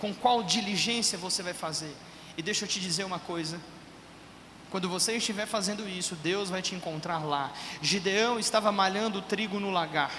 [0.00, 1.94] com qual diligência você vai fazer.
[2.36, 3.60] E deixa eu te dizer uma coisa:
[4.70, 7.52] quando você estiver fazendo isso, Deus vai te encontrar lá.
[7.82, 10.12] Gideão estava malhando trigo no lagar.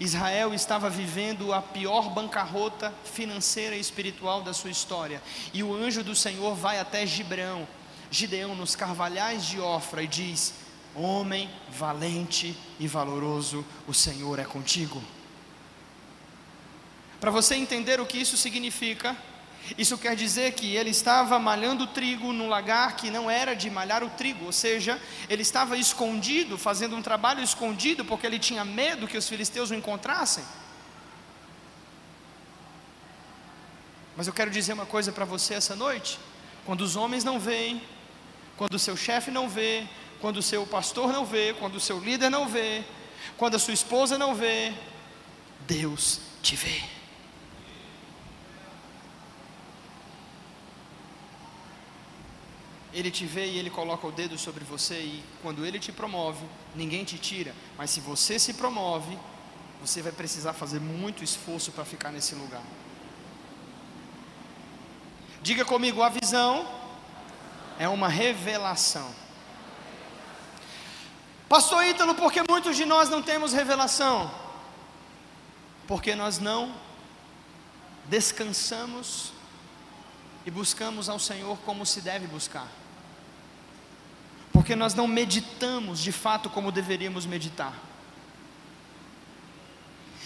[0.00, 5.22] Israel estava vivendo a pior bancarrota financeira e espiritual da sua história.
[5.52, 7.68] E o anjo do Senhor vai até Gibeão,
[8.10, 10.54] Gideão nos carvalhais de Ofra e diz:
[10.94, 15.02] Homem valente e valoroso, o Senhor é contigo.
[17.20, 19.16] Para você entender o que isso significa,
[19.76, 24.04] isso quer dizer que ele estava malhando trigo num lagar que não era de malhar
[24.04, 29.08] o trigo, ou seja, ele estava escondido, fazendo um trabalho escondido, porque ele tinha medo
[29.08, 30.44] que os filisteus o encontrassem.
[34.16, 36.18] Mas eu quero dizer uma coisa para você essa noite:
[36.64, 37.82] quando os homens não veem,
[38.56, 39.86] quando o seu chefe não vê,
[40.20, 42.84] quando o seu pastor não vê, quando o seu líder não vê,
[43.36, 44.72] quando a sua esposa não vê,
[45.66, 46.82] Deus te vê.
[52.96, 56.42] Ele te vê e ele coloca o dedo sobre você, e quando ele te promove,
[56.74, 57.54] ninguém te tira.
[57.76, 59.18] Mas se você se promove,
[59.82, 62.62] você vai precisar fazer muito esforço para ficar nesse lugar.
[65.42, 66.66] Diga comigo: a visão
[67.78, 69.14] é uma revelação.
[71.50, 74.30] Pastor Ítalo, porque muitos de nós não temos revelação?
[75.86, 76.74] Porque nós não
[78.06, 79.34] descansamos
[80.46, 82.66] e buscamos ao Senhor como se deve buscar
[84.56, 87.74] porque nós não meditamos de fato como deveríamos meditar.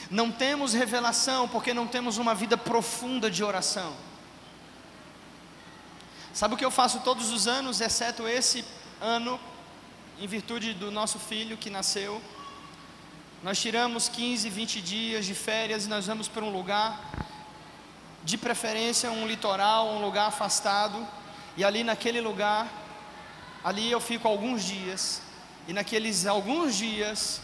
[0.08, 3.92] Não temos revelação porque não temos uma vida profunda de oração.
[6.32, 8.64] Sabe o que eu faço todos os anos, exceto esse
[9.00, 9.38] ano,
[10.20, 12.22] em virtude do nosso filho que nasceu?
[13.42, 17.00] Nós tiramos 15, 20 dias de férias e nós vamos para um lugar,
[18.22, 21.04] de preferência um litoral, um lugar afastado,
[21.56, 22.79] e ali naquele lugar,
[23.62, 25.22] ali eu fico alguns dias,
[25.68, 27.40] e naqueles alguns dias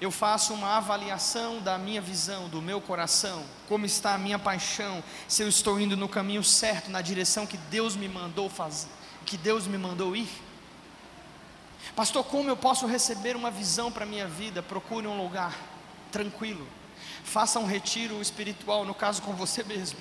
[0.00, 5.02] eu faço uma avaliação da minha visão, do meu coração, como está a minha paixão,
[5.26, 8.88] se eu estou indo no caminho certo, na direção que Deus me mandou fazer,
[9.26, 10.28] que Deus me mandou ir.
[11.96, 14.62] Pastor, como eu posso receber uma visão para a minha vida?
[14.62, 15.56] Procure um lugar
[16.12, 16.66] tranquilo.
[17.24, 19.98] Faça um retiro espiritual, no caso com você mesmo.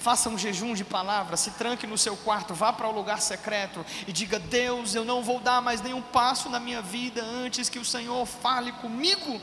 [0.00, 3.84] Faça um jejum de palavras, se tranque no seu quarto, vá para o lugar secreto
[4.08, 7.78] e diga: Deus, eu não vou dar mais nenhum passo na minha vida antes que
[7.78, 9.38] o Senhor fale comigo.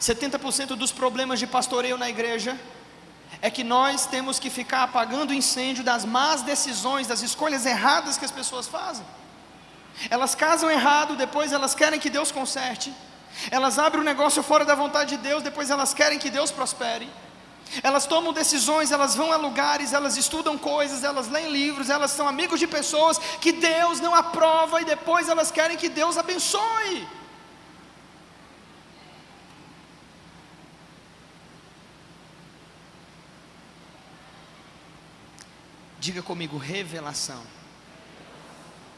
[0.00, 2.60] Setenta por cento dos problemas de pastoreio na igreja
[3.40, 8.18] é que nós temos que ficar apagando o incêndio das más decisões, das escolhas erradas
[8.18, 9.06] que as pessoas fazem.
[10.10, 12.92] Elas casam errado, depois elas querem que Deus conserte.
[13.50, 17.08] Elas abrem o negócio fora da vontade de Deus, depois elas querem que Deus prospere.
[17.82, 22.28] Elas tomam decisões, elas vão a lugares, elas estudam coisas, elas leem livros, elas são
[22.28, 27.08] amigos de pessoas que Deus não aprova e depois elas querem que Deus abençoe.
[35.98, 37.42] Diga comigo, revelação.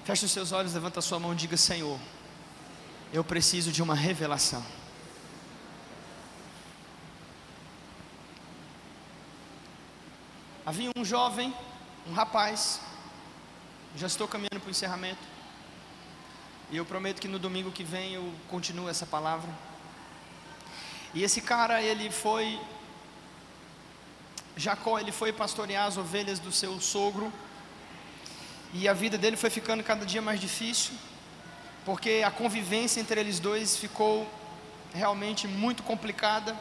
[0.07, 1.99] Feche os seus olhos, levanta a sua mão e diga: Senhor,
[3.13, 4.65] eu preciso de uma revelação.
[10.65, 11.53] Havia um jovem,
[12.09, 12.81] um rapaz,
[13.97, 15.23] já estou caminhando para o encerramento,
[16.71, 19.53] e eu prometo que no domingo que vem eu continuo essa palavra.
[21.13, 22.61] E esse cara, ele foi,
[24.57, 27.33] Jacó, ele foi pastorear as ovelhas do seu sogro,
[28.79, 30.93] e a vida dele foi ficando cada dia mais difícil,
[31.85, 34.29] porque a convivência entre eles dois ficou
[34.95, 36.57] realmente muito complicada.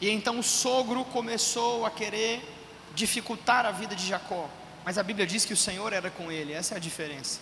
[0.00, 2.42] E então o sogro começou a querer
[2.94, 4.48] dificultar a vida de Jacó.
[4.84, 7.40] Mas a Bíblia diz que o Senhor era com ele, essa é a diferença.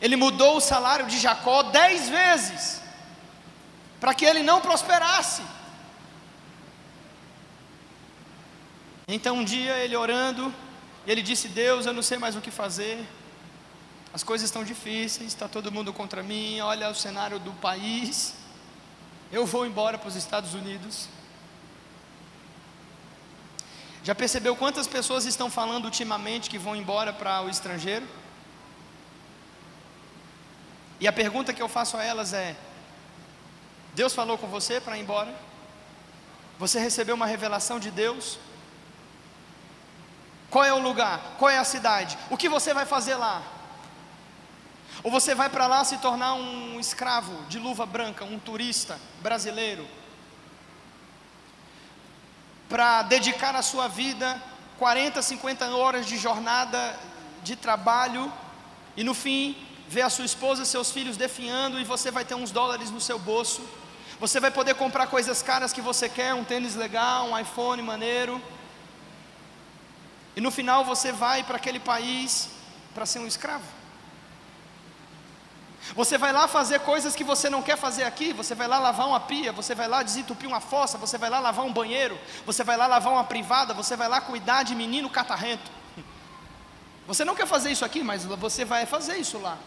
[0.00, 2.82] Ele mudou o salário de Jacó dez vezes,
[4.00, 5.42] para que ele não prosperasse.
[9.06, 10.52] Então um dia ele orando,
[11.06, 13.04] e ele disse: Deus, eu não sei mais o que fazer.
[14.12, 16.60] As coisas estão difíceis, está todo mundo contra mim.
[16.60, 18.34] Olha o cenário do país.
[19.32, 21.08] Eu vou embora para os Estados Unidos.
[24.04, 28.06] Já percebeu quantas pessoas estão falando ultimamente que vão embora para o estrangeiro?
[31.00, 32.54] E a pergunta que eu faço a elas é:
[33.94, 35.34] Deus falou com você para ir embora?
[36.58, 38.38] Você recebeu uma revelação de Deus?
[40.54, 41.34] Qual é o lugar?
[41.36, 42.16] Qual é a cidade?
[42.30, 43.42] O que você vai fazer lá?
[45.02, 49.84] Ou você vai para lá se tornar um escravo de luva branca, um turista brasileiro,
[52.68, 54.40] para dedicar a sua vida
[54.78, 57.00] 40, 50 horas de jornada
[57.42, 58.32] de trabalho
[58.96, 59.56] e no fim
[59.88, 63.18] ver a sua esposa seus filhos definhando e você vai ter uns dólares no seu
[63.18, 63.60] bolso.
[64.20, 68.40] Você vai poder comprar coisas caras que você quer, um tênis legal, um iPhone maneiro.
[70.36, 72.48] E no final você vai para aquele país
[72.94, 73.64] para ser um escravo.
[75.94, 79.06] Você vai lá fazer coisas que você não quer fazer aqui, você vai lá lavar
[79.06, 82.64] uma pia, você vai lá desentupir uma fossa, você vai lá lavar um banheiro, você
[82.64, 85.70] vai lá lavar uma privada, você vai lá cuidar de menino catarrento.
[87.06, 89.58] Você não quer fazer isso aqui, mas você vai fazer isso lá.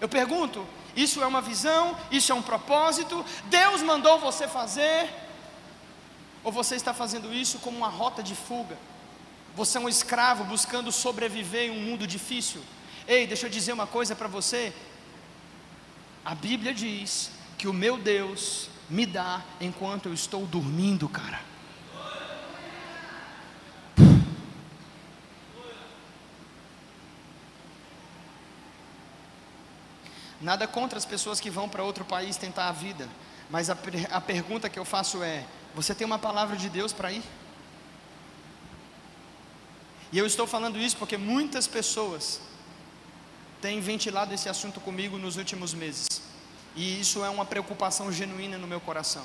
[0.00, 0.66] Eu pergunto:
[0.96, 1.96] isso é uma visão?
[2.10, 3.24] Isso é um propósito?
[3.44, 5.08] Deus mandou você fazer?
[6.42, 8.76] Ou você está fazendo isso como uma rota de fuga?
[9.56, 12.62] Você é um escravo buscando sobreviver em um mundo difícil.
[13.08, 14.70] Ei, deixa eu dizer uma coisa para você.
[16.22, 21.40] A Bíblia diz que o meu Deus me dá enquanto eu estou dormindo, cara.
[30.38, 33.08] Nada contra as pessoas que vão para outro país tentar a vida,
[33.48, 33.76] mas a,
[34.10, 37.22] a pergunta que eu faço é: você tem uma palavra de Deus para ir?
[40.12, 42.40] E eu estou falando isso porque muitas pessoas
[43.60, 46.06] têm ventilado esse assunto comigo nos últimos meses.
[46.74, 49.24] E isso é uma preocupação genuína no meu coração.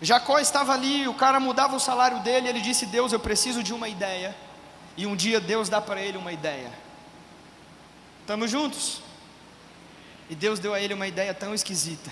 [0.00, 3.74] Jacó estava ali, o cara mudava o salário dele, ele disse: Deus, eu preciso de
[3.74, 4.34] uma ideia.
[4.96, 6.72] E um dia Deus dá para ele uma ideia.
[8.20, 9.02] Estamos juntos?
[10.30, 12.10] E Deus deu a ele uma ideia tão esquisita.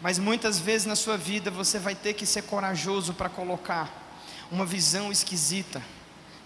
[0.00, 4.01] Mas muitas vezes na sua vida você vai ter que ser corajoso para colocar
[4.52, 5.82] uma visão esquisita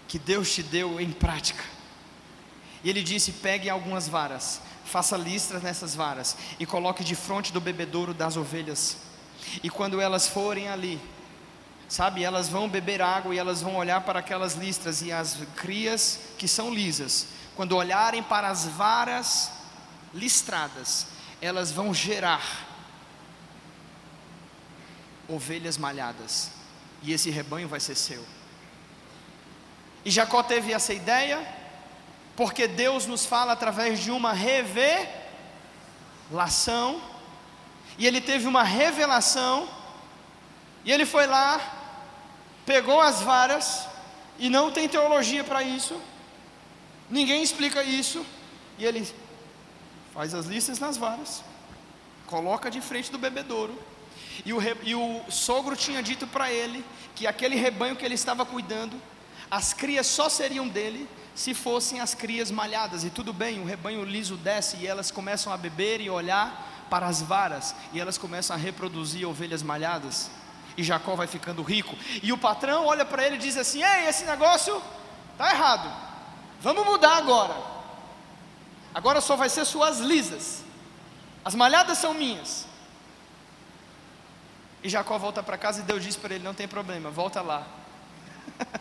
[0.07, 1.63] que Deus te deu em prática.
[2.83, 7.59] E ele disse: pegue algumas varas, faça listras nessas varas e coloque de frente do
[7.59, 8.97] bebedouro das ovelhas.
[9.61, 10.99] E quando elas forem ali,
[11.89, 16.19] sabe, elas vão beber água e elas vão olhar para aquelas listras e as crias
[16.37, 19.51] que são lisas, quando olharem para as varas
[20.13, 21.07] listradas,
[21.41, 22.65] elas vão gerar
[25.27, 26.51] ovelhas malhadas,
[27.07, 28.23] e esse rebanho vai ser seu.
[30.03, 31.41] E Jacó teve essa ideia,
[32.35, 35.11] porque Deus nos fala através de uma revelação,
[37.97, 39.69] e ele teve uma revelação,
[40.83, 41.61] e ele foi lá,
[42.65, 43.87] pegou as varas,
[44.37, 45.97] e não tem teologia para isso,
[47.09, 48.25] ninguém explica isso,
[48.77, 49.09] e ele
[50.13, 51.41] faz as listas nas varas,
[52.25, 53.81] coloca de frente do bebedouro,
[54.45, 56.83] e o, e o sogro tinha dito para ele
[57.17, 59.01] que aquele rebanho que ele estava cuidando,
[59.49, 63.03] as crias só seriam dele se fossem as crias malhadas.
[63.03, 67.07] E tudo bem, o rebanho liso desce e elas começam a beber e olhar para
[67.07, 70.29] as varas, e elas começam a reproduzir ovelhas malhadas.
[70.77, 71.95] E Jacó vai ficando rico.
[72.21, 74.79] E o patrão olha para ele e diz assim: Ei, esse negócio
[75.31, 75.91] está errado.
[76.61, 77.55] Vamos mudar agora.
[78.93, 80.63] Agora só vai ser suas lisas.
[81.43, 82.66] As malhadas são minhas.
[84.83, 87.67] E Jacó volta para casa e Deus diz para ele: Não tem problema, volta lá.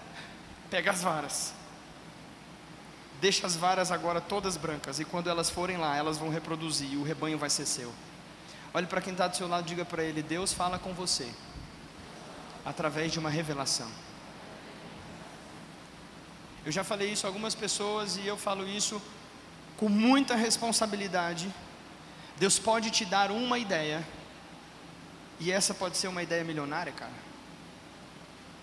[0.71, 1.55] Pega as varas.
[3.21, 5.01] Deixa as varas agora todas brancas.
[5.01, 6.93] E quando elas forem lá, elas vão reproduzir.
[6.93, 7.93] E o rebanho vai ser seu.
[8.75, 11.29] Olhe para quem está do seu lado e diga para ele: Deus fala com você.
[12.65, 13.89] Através de uma revelação.
[16.65, 19.01] Eu já falei isso a algumas pessoas e eu falo isso
[19.77, 21.49] com muita responsabilidade.
[22.39, 24.05] Deus pode te dar uma ideia
[25.39, 27.13] e essa pode ser uma ideia milionária, cara.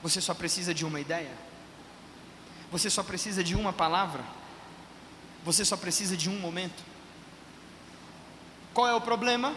[0.01, 1.31] Você só precisa de uma ideia.
[2.71, 4.23] Você só precisa de uma palavra.
[5.43, 6.83] Você só precisa de um momento.
[8.73, 9.55] Qual é o problema?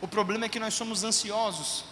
[0.00, 1.84] O problema é que nós somos ansiosos.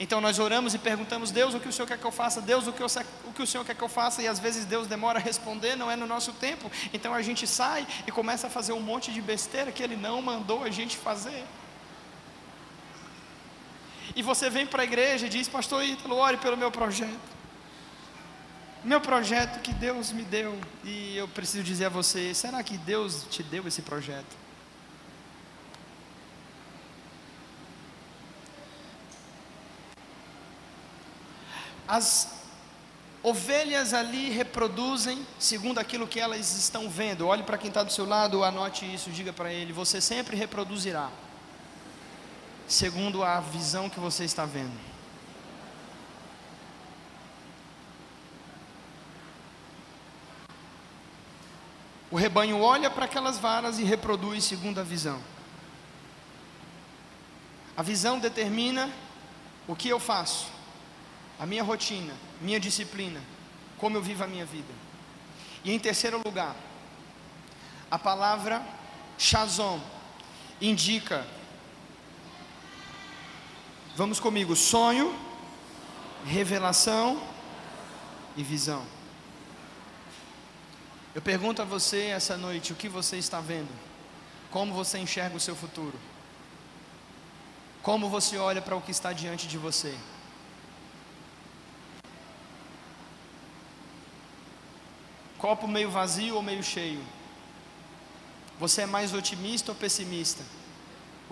[0.00, 2.40] Então nós oramos e perguntamos, Deus, o que o Senhor quer que eu faça?
[2.40, 2.86] Deus, o que, eu,
[3.26, 4.22] o que o Senhor quer que eu faça?
[4.22, 6.70] E às vezes Deus demora a responder, não é no nosso tempo.
[6.92, 10.20] Então a gente sai e começa a fazer um monte de besteira que Ele não
[10.20, 11.44] mandou a gente fazer.
[14.14, 17.32] E você vem para a igreja e diz, pastor Ítalo, ore pelo meu projeto.
[18.84, 20.58] Meu projeto que Deus me deu.
[20.84, 24.42] E eu preciso dizer a você, será que Deus te deu esse projeto?
[31.86, 32.42] As
[33.22, 37.26] ovelhas ali reproduzem segundo aquilo que elas estão vendo.
[37.26, 41.10] Olhe para quem está do seu lado, anote isso, diga para ele: você sempre reproduzirá
[42.66, 44.92] segundo a visão que você está vendo.
[52.10, 55.18] O rebanho olha para aquelas varas e reproduz segundo a visão.
[57.74, 58.90] A visão determina
[59.66, 60.46] o que eu faço,
[61.40, 63.20] a minha rotina, minha disciplina,
[63.78, 64.72] como eu vivo a minha vida.
[65.64, 66.54] E em terceiro lugar,
[67.90, 68.62] a palavra
[69.16, 69.80] Shazom
[70.60, 71.26] indica
[73.94, 75.14] Vamos comigo: sonho,
[76.24, 77.22] revelação
[78.36, 78.84] e visão.
[81.14, 83.70] Eu pergunto a você essa noite: o que você está vendo?
[84.50, 85.98] Como você enxerga o seu futuro?
[87.82, 89.94] Como você olha para o que está diante de você?
[95.36, 97.04] Copo meio vazio ou meio cheio?
[98.60, 100.44] Você é mais otimista ou pessimista?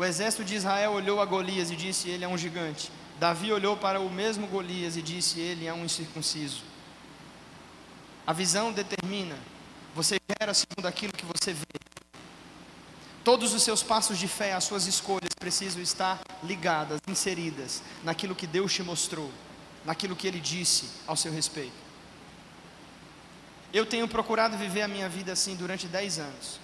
[0.00, 2.90] O exército de Israel olhou a Golias e disse: Ele é um gigante.
[3.18, 6.62] Davi olhou para o mesmo Golias e disse: Ele é um incircunciso.
[8.26, 9.36] A visão determina,
[9.94, 11.66] você gera segundo aquilo que você vê.
[13.22, 18.46] Todos os seus passos de fé, as suas escolhas precisam estar ligadas, inseridas naquilo que
[18.46, 19.30] Deus te mostrou,
[19.84, 21.76] naquilo que Ele disse ao seu respeito.
[23.70, 26.58] Eu tenho procurado viver a minha vida assim durante 10 anos.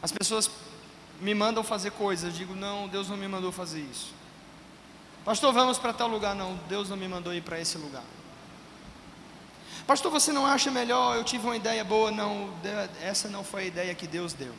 [0.00, 0.48] As pessoas
[1.22, 4.12] me mandam fazer coisas, eu digo, não, Deus não me mandou fazer isso.
[5.24, 6.34] Pastor, vamos para tal lugar.
[6.34, 8.02] Não, Deus não me mandou ir para esse lugar.
[9.86, 11.16] Pastor, você não acha melhor?
[11.16, 12.10] Eu tive uma ideia boa.
[12.10, 12.52] Não,
[13.00, 14.52] essa não foi a ideia que Deus deu.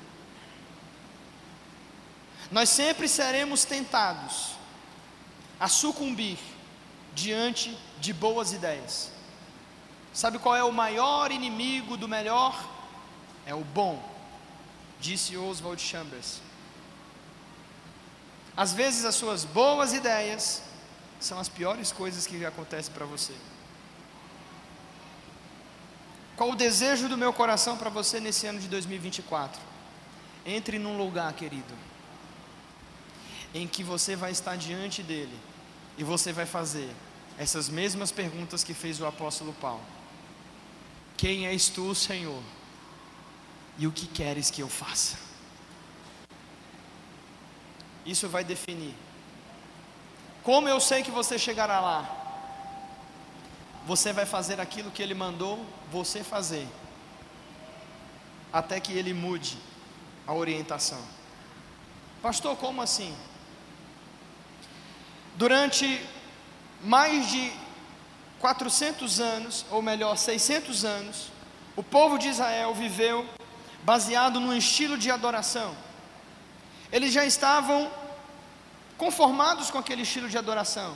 [2.49, 4.51] Nós sempre seremos tentados
[5.59, 6.37] a sucumbir
[7.13, 9.11] diante de boas ideias.
[10.13, 12.69] Sabe qual é o maior inimigo do melhor?
[13.45, 14.01] É o bom,
[15.01, 16.39] disse Oswald Chambers.
[18.55, 20.61] Às vezes as suas boas ideias
[21.19, 23.33] são as piores coisas que acontecem para você.
[26.35, 29.61] Qual o desejo do meu coração para você nesse ano de 2024?
[30.45, 31.73] Entre num lugar, querido,
[33.53, 35.37] em que você vai estar diante dele
[35.97, 36.89] e você vai fazer
[37.37, 39.83] essas mesmas perguntas que fez o apóstolo Paulo.
[41.15, 42.41] Quem és tu, Senhor?
[43.77, 45.17] E o que queres que eu faça?
[48.05, 48.95] Isso vai definir.
[50.43, 52.19] Como eu sei que você chegará lá?
[53.85, 56.67] Você vai fazer aquilo que ele mandou você fazer,
[58.51, 59.57] até que ele mude
[60.25, 61.01] a orientação.
[62.21, 63.15] Pastor, como assim?
[65.35, 66.05] Durante
[66.81, 67.51] mais de
[68.39, 71.31] 400 anos, ou melhor, 600 anos,
[71.75, 73.27] o povo de Israel viveu
[73.83, 75.75] baseado num estilo de adoração.
[76.93, 77.91] Eles já estavam
[78.99, 80.95] conformados com aquele estilo de adoração.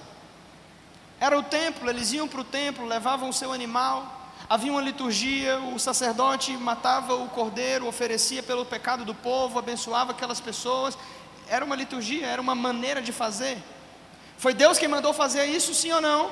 [1.19, 5.57] Era o templo, eles iam para o templo, levavam o seu animal, havia uma liturgia,
[5.57, 10.95] o sacerdote matava o cordeiro, oferecia pelo pecado do povo, abençoava aquelas pessoas.
[11.49, 13.57] Era uma liturgia, era uma maneira de fazer.
[14.37, 16.31] Foi Deus quem mandou fazer isso, sim ou não?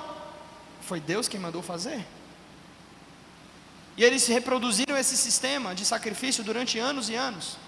[0.81, 2.05] Foi Deus quem mandou fazer.
[3.97, 7.64] E eles reproduziram esse sistema de sacrifício durante anos e anos.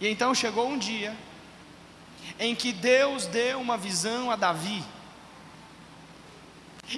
[0.00, 1.16] E então chegou um dia
[2.38, 4.84] em que Deus deu uma visão a Davi.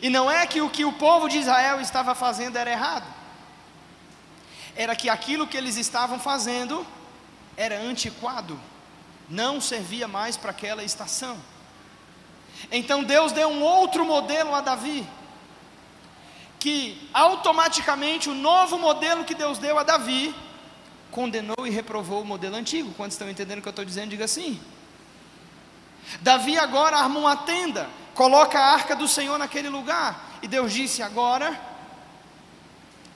[0.02, 3.06] E não é que o que o povo de Israel estava fazendo era errado,
[4.76, 6.86] era que aquilo que eles estavam fazendo
[7.56, 8.58] era antiquado,
[9.28, 11.36] não servia mais para aquela estação.
[12.70, 15.06] Então Deus deu um outro modelo a Davi
[16.58, 20.34] que automaticamente o novo modelo que Deus deu a Davi
[21.10, 22.92] condenou e reprovou o modelo antigo.
[22.94, 24.10] Quantos estão entendendo o que eu estou dizendo?
[24.10, 24.60] Diga assim.
[26.20, 31.02] Davi agora arma uma tenda, coloca a arca do Senhor naquele lugar, e Deus disse:
[31.02, 31.58] agora,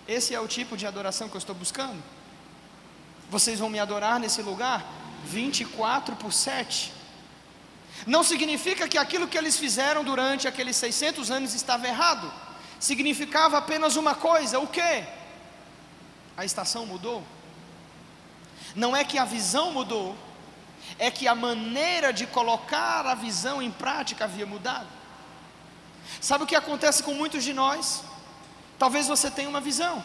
[0.07, 2.01] esse é o tipo de adoração que eu estou buscando.
[3.30, 4.84] Vocês vão me adorar nesse lugar
[5.24, 6.92] 24 por 7.
[8.07, 12.30] Não significa que aquilo que eles fizeram durante aqueles 600 anos estava errado
[12.84, 15.05] significava apenas uma coisa: o que?
[16.36, 17.22] A estação mudou.
[18.75, 20.16] Não é que a visão mudou,
[20.99, 24.89] é que a maneira de colocar a visão em prática havia mudado.
[26.20, 28.03] Sabe o que acontece com muitos de nós?
[28.79, 30.05] Talvez você tenha uma visão,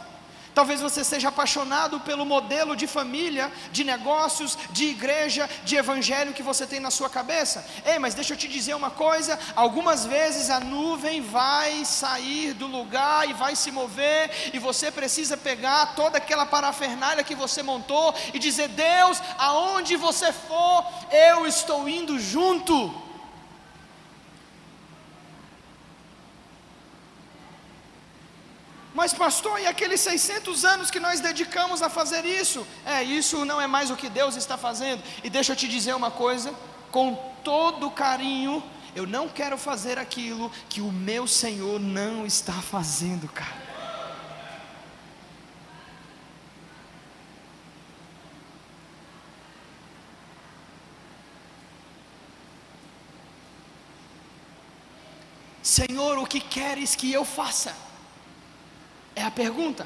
[0.53, 6.43] Talvez você seja apaixonado pelo modelo de família, de negócios, de igreja, de evangelho que
[6.43, 7.65] você tem na sua cabeça.
[7.85, 12.67] Ei, mas deixa eu te dizer uma coisa: algumas vezes a nuvem vai sair do
[12.67, 18.13] lugar e vai se mover, e você precisa pegar toda aquela parafernália que você montou
[18.33, 23.08] e dizer: Deus, aonde você for, eu estou indo junto.
[28.99, 32.67] Mas, pastor, e aqueles 600 anos que nós dedicamos a fazer isso?
[32.85, 35.01] É, isso não é mais o que Deus está fazendo.
[35.23, 36.53] E deixa eu te dizer uma coisa,
[36.91, 38.61] com todo carinho,
[38.93, 43.69] eu não quero fazer aquilo que o meu Senhor não está fazendo, cara.
[55.63, 57.88] Senhor, o que queres que eu faça?
[59.19, 59.85] É a pergunta.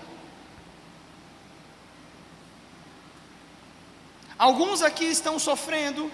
[4.38, 6.12] Alguns aqui estão sofrendo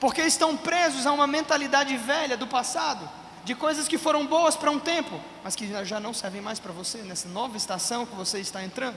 [0.00, 3.06] porque estão presos a uma mentalidade velha do passado,
[3.44, 6.72] de coisas que foram boas para um tempo, mas que já não servem mais para
[6.72, 8.96] você nessa nova estação que você está entrando.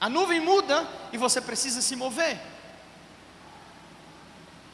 [0.00, 2.40] A nuvem muda e você precisa se mover.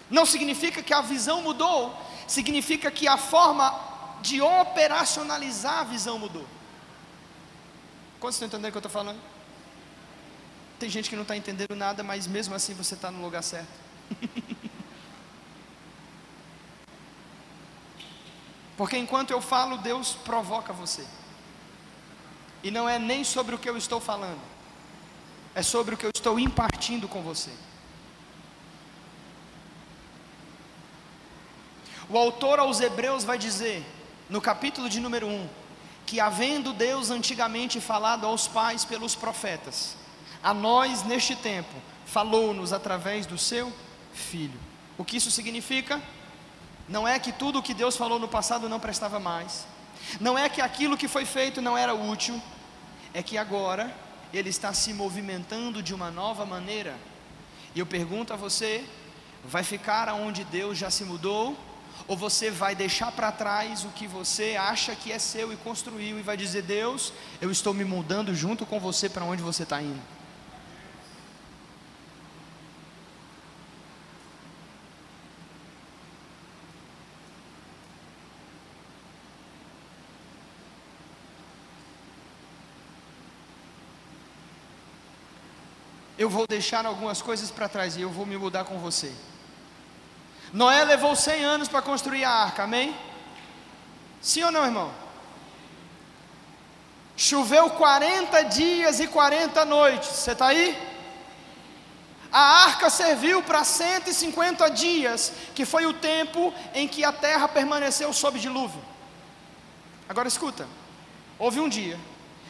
[0.09, 1.93] Não significa que a visão mudou,
[2.29, 3.94] significa que a forma
[4.25, 6.47] de operacionalizar a visão mudou.
[8.19, 9.21] Quantos estão entendendo o que eu estou falando?
[10.79, 13.69] Tem gente que não está entendendo nada, mas mesmo assim você está no lugar certo.
[18.79, 21.07] Porque enquanto eu falo, Deus provoca você.
[22.63, 24.41] E não é nem sobre o que eu estou falando,
[25.55, 27.51] é sobre o que eu estou impartindo com você.
[32.09, 33.85] O autor aos Hebreus vai dizer
[34.29, 35.49] no capítulo de número 1,
[36.07, 39.97] que havendo Deus antigamente falado aos pais pelos profetas,
[40.43, 41.75] a nós neste tempo
[42.07, 43.73] falou-nos através do seu
[44.13, 44.59] filho.
[44.97, 46.01] O que isso significa?
[46.89, 49.67] Não é que tudo o que Deus falou no passado não prestava mais.
[50.21, 52.41] Não é que aquilo que foi feito não era útil,
[53.13, 53.95] é que agora
[54.33, 56.97] ele está se movimentando de uma nova maneira.
[57.75, 58.85] E eu pergunto a você:
[59.45, 61.57] vai ficar aonde Deus já se mudou?
[62.07, 66.19] Ou você vai deixar para trás o que você acha que é seu e construiu
[66.19, 69.81] e vai dizer: Deus, eu estou me mudando junto com você para onde você está
[69.81, 70.01] indo?
[86.25, 89.13] eu vou deixar algumas coisas para trás e eu vou me mudar com você.
[90.55, 92.97] Noé levou 100 anos para construir a arca, amém?
[94.23, 94.95] Sim ou não, irmão?
[97.17, 100.81] Choveu 40 dias e 40 noites, você está aí?
[102.31, 108.13] A arca serviu para 150 dias, que foi o tempo em que a terra permaneceu
[108.13, 108.83] sob dilúvio.
[110.09, 110.69] Agora escuta:
[111.37, 111.99] houve um dia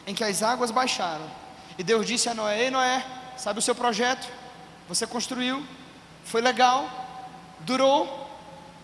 [0.05, 1.29] em que as águas baixaram,
[1.75, 3.03] e Deus disse a Noé: Ei, Noé,
[3.35, 4.27] sabe o seu projeto?
[4.87, 5.63] Você construiu,
[6.23, 7.04] foi legal,
[7.59, 8.29] Durou?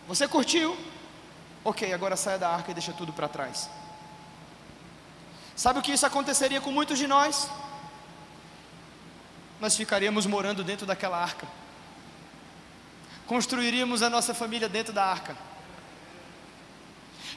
[0.08, 0.78] Você curtiu?
[1.64, 3.70] Ok, agora saia da arca e deixa tudo para trás.
[5.56, 7.50] Sabe o que isso aconteceria com muitos de nós?
[9.60, 11.48] Nós ficaríamos morando dentro daquela arca.
[13.28, 15.38] Construiríamos a nossa família dentro da arca.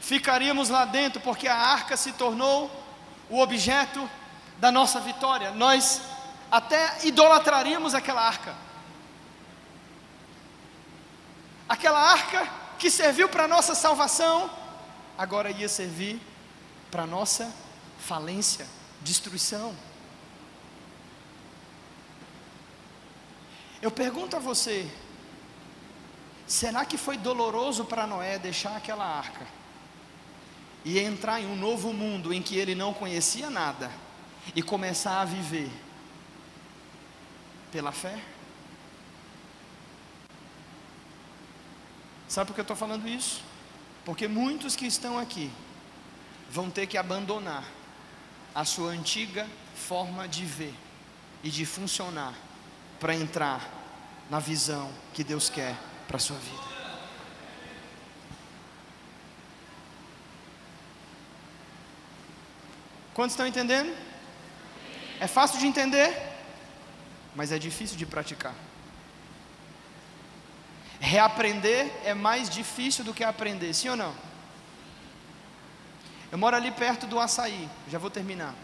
[0.00, 2.70] Ficaríamos lá dentro porque a arca se tornou
[3.28, 4.08] o objeto
[4.58, 5.50] da nossa vitória.
[5.50, 6.00] Nós
[6.50, 8.54] até idolatraríamos aquela arca.
[11.68, 12.48] Aquela arca
[12.78, 14.50] que serviu para a nossa salvação,
[15.16, 16.20] agora ia servir
[16.90, 17.52] para a nossa
[17.98, 18.66] falência,
[19.00, 19.74] destruição.
[23.80, 24.90] Eu pergunto a você:
[26.46, 29.46] será que foi doloroso para Noé deixar aquela arca
[30.84, 33.90] e entrar em um novo mundo em que ele não conhecia nada
[34.54, 35.70] e começar a viver
[37.72, 38.33] pela fé?
[42.34, 43.40] Sabe por que eu estou falando isso?
[44.04, 45.52] Porque muitos que estão aqui
[46.50, 47.62] vão ter que abandonar
[48.52, 50.74] a sua antiga forma de ver
[51.44, 52.34] e de funcionar
[52.98, 53.70] para entrar
[54.28, 55.76] na visão que Deus quer
[56.08, 56.64] para a sua vida.
[63.14, 63.96] Quantos estão entendendo?
[65.20, 66.12] É fácil de entender,
[67.36, 68.56] mas é difícil de praticar.
[71.00, 74.14] Reaprender é mais difícil do que aprender, sim ou não?
[76.32, 78.54] Eu moro ali perto do açaí, já vou terminar.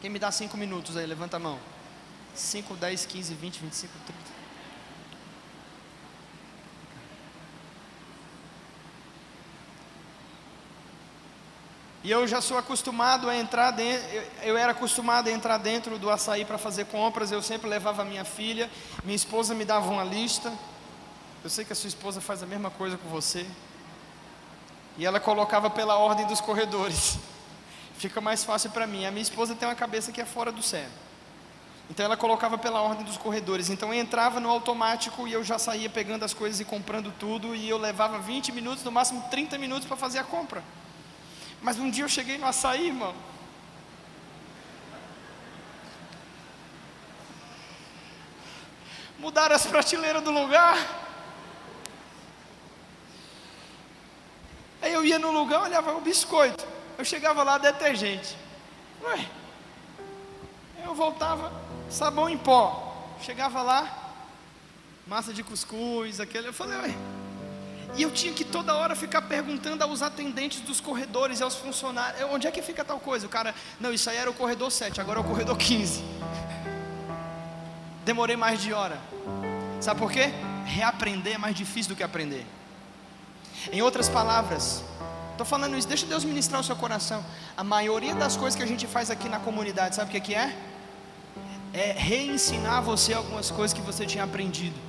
[0.00, 1.58] Quem me dá cinco minutos aí, levanta a mão.
[2.34, 4.38] 5, 10, 15, 20, 25, 30.
[12.04, 14.06] E eu já sou acostumado a entrar dentro,
[14.42, 18.24] eu era acostumado a entrar dentro do açaí para fazer compras, eu sempre levava minha
[18.24, 18.70] filha,
[19.04, 20.52] minha esposa me dava uma lista,
[21.44, 23.46] eu sei que a sua esposa faz a mesma coisa com você.
[24.96, 27.18] E ela colocava pela ordem dos corredores.
[27.96, 29.06] Fica mais fácil para mim.
[29.06, 30.88] A minha esposa tem uma cabeça que é fora do céu.
[31.88, 33.70] Então ela colocava pela ordem dos corredores.
[33.70, 37.54] Então eu entrava no automático e eu já saía pegando as coisas e comprando tudo.
[37.54, 40.62] E eu levava 20 minutos, no máximo 30 minutos para fazer a compra.
[41.62, 43.14] Mas um dia eu cheguei no açaí, irmão.
[49.18, 51.07] Mudaram as prateleiras do lugar.
[54.80, 56.64] Aí eu ia no lugar, olhava o biscoito.
[56.96, 58.36] Eu chegava lá, detergente.
[59.02, 59.26] Ué.
[60.84, 61.52] Eu voltava,
[61.90, 63.16] sabão em pó.
[63.20, 64.12] Chegava lá,
[65.06, 66.48] massa de cuscuz, aquele.
[66.48, 66.94] Eu falei, ué.
[67.96, 72.22] E eu tinha que toda hora ficar perguntando aos atendentes dos corredores e aos funcionários:
[72.30, 73.26] onde é que fica tal coisa?
[73.26, 76.02] O cara, não, isso aí era o corredor 7, agora é o corredor 15.
[78.04, 78.98] Demorei mais de hora.
[79.80, 80.30] Sabe por quê?
[80.66, 82.46] Reaprender é mais difícil do que aprender.
[83.72, 84.82] Em outras palavras,
[85.32, 87.24] estou falando isso, deixa Deus ministrar o seu coração.
[87.56, 90.34] A maioria das coisas que a gente faz aqui na comunidade, sabe o que, que
[90.34, 90.56] é?
[91.72, 94.88] É reensinar você algumas coisas que você tinha aprendido.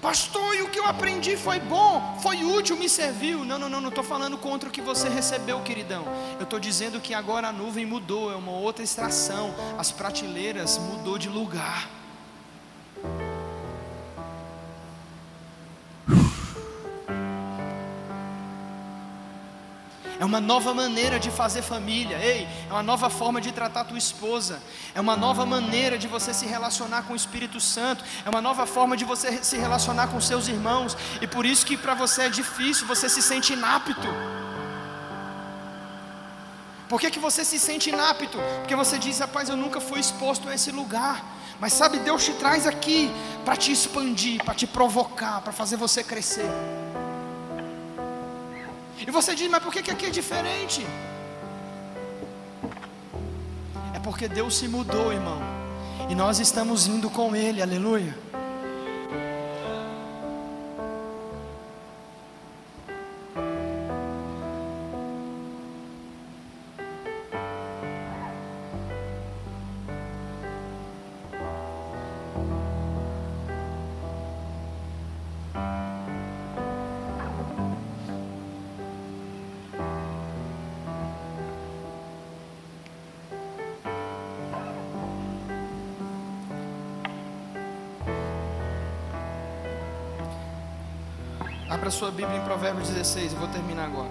[0.00, 3.44] Pastor, e o que eu aprendi foi bom, foi útil, me serviu.
[3.44, 6.04] Não, não, não, não estou falando contra o que você recebeu, queridão.
[6.38, 9.54] Eu estou dizendo que agora a nuvem mudou, é uma outra extração.
[9.78, 11.88] As prateleiras mudou de lugar.
[20.32, 24.62] Uma nova maneira de fazer família, ei, é uma nova forma de tratar tua esposa,
[24.94, 28.64] é uma nova maneira de você se relacionar com o Espírito Santo, é uma nova
[28.64, 32.28] forma de você se relacionar com seus irmãos, e por isso que para você é
[32.30, 34.08] difícil, você se sente inapto.
[36.88, 38.38] Por que, que você se sente inapto?
[38.60, 41.22] Porque você diz, rapaz, eu nunca fui exposto a esse lugar.
[41.60, 43.10] Mas sabe, Deus te traz aqui
[43.44, 46.50] para te expandir, para te provocar, para fazer você crescer.
[49.06, 50.86] E você diz, mas por que, que aqui é diferente?
[53.94, 55.40] É porque Deus se mudou, irmão.
[56.08, 58.16] E nós estamos indo com Ele, aleluia.
[91.72, 94.10] Abra sua Bíblia em Provérbios 16, eu vou terminar agora.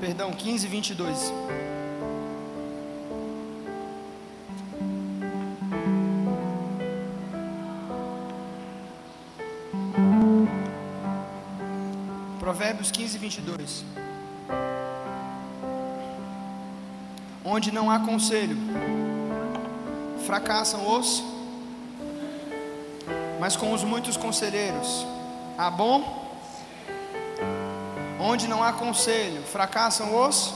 [0.00, 1.32] Perdão, 15, 22.
[12.38, 13.99] Provérbios 15, 22.
[17.60, 18.56] Onde não há conselho,
[20.24, 21.22] fracassam os,
[23.38, 25.06] mas com os muitos conselheiros
[25.58, 26.26] há bom.
[28.18, 30.54] Onde não há conselho, fracassam os,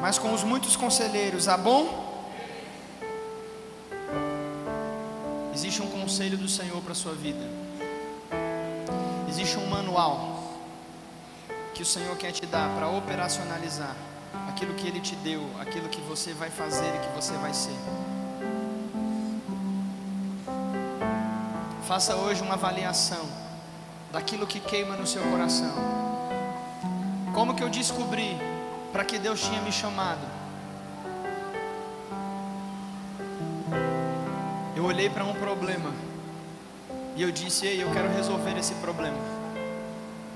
[0.00, 2.24] mas com os muitos conselheiros há bom.
[5.52, 7.46] Existe um conselho do Senhor para a sua vida.
[9.28, 10.44] Existe um manual
[11.74, 13.94] que o Senhor quer te dar para operacionalizar
[14.62, 17.74] aquilo que Ele te deu, aquilo que você vai fazer e que você vai ser.
[21.84, 23.26] Faça hoje uma avaliação
[24.12, 25.74] daquilo que queima no seu coração.
[27.34, 28.36] Como que eu descobri
[28.92, 30.24] para que Deus tinha me chamado?
[34.76, 35.92] Eu olhei para um problema
[37.16, 39.18] e eu disse: Ei, eu quero resolver esse problema.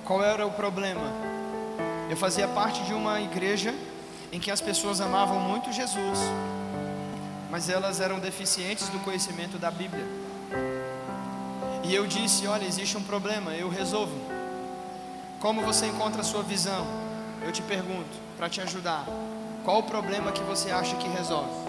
[0.04, 1.12] Qual era o problema?
[2.10, 3.72] Eu fazia parte de uma igreja
[4.32, 6.18] em que as pessoas amavam muito Jesus,
[7.50, 10.04] mas elas eram deficientes do conhecimento da Bíblia.
[11.84, 14.18] E eu disse: Olha, existe um problema, eu resolvo.
[15.40, 16.86] Como você encontra a sua visão?
[17.44, 19.06] Eu te pergunto, para te ajudar.
[19.64, 21.66] Qual o problema que você acha que resolve?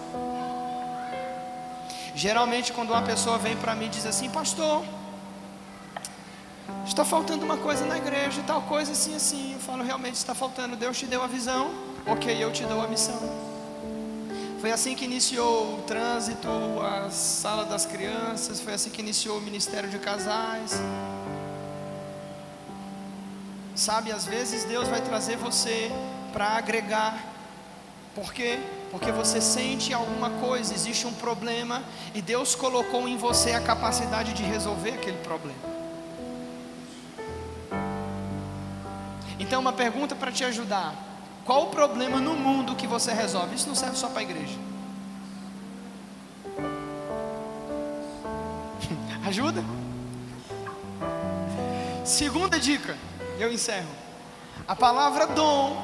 [2.14, 4.84] Geralmente, quando uma pessoa vem para mim e diz assim, pastor,
[6.84, 9.52] está faltando uma coisa na igreja, tal coisa assim, assim.
[9.52, 10.74] Eu falo, realmente está faltando.
[10.74, 13.48] Deus te deu a visão ok, eu te dou a missão.
[14.60, 16.48] Foi assim que iniciou o trânsito,
[16.82, 20.80] a sala das crianças, foi assim que iniciou o ministério de casais.
[23.76, 25.90] Sabe, às vezes Deus vai trazer você
[26.32, 27.24] para agregar.
[28.16, 28.58] Por quê?
[28.90, 34.32] Porque você sente alguma coisa, existe um problema e Deus colocou em você a capacidade
[34.32, 35.78] de resolver aquele problema.
[39.38, 40.94] Então, uma pergunta para te ajudar:
[41.48, 43.54] qual o problema no mundo que você resolve?
[43.54, 44.58] Isso não serve só para a igreja.
[49.26, 49.64] Ajuda?
[52.04, 52.94] Segunda dica,
[53.38, 53.88] eu encerro.
[54.68, 55.74] A palavra dom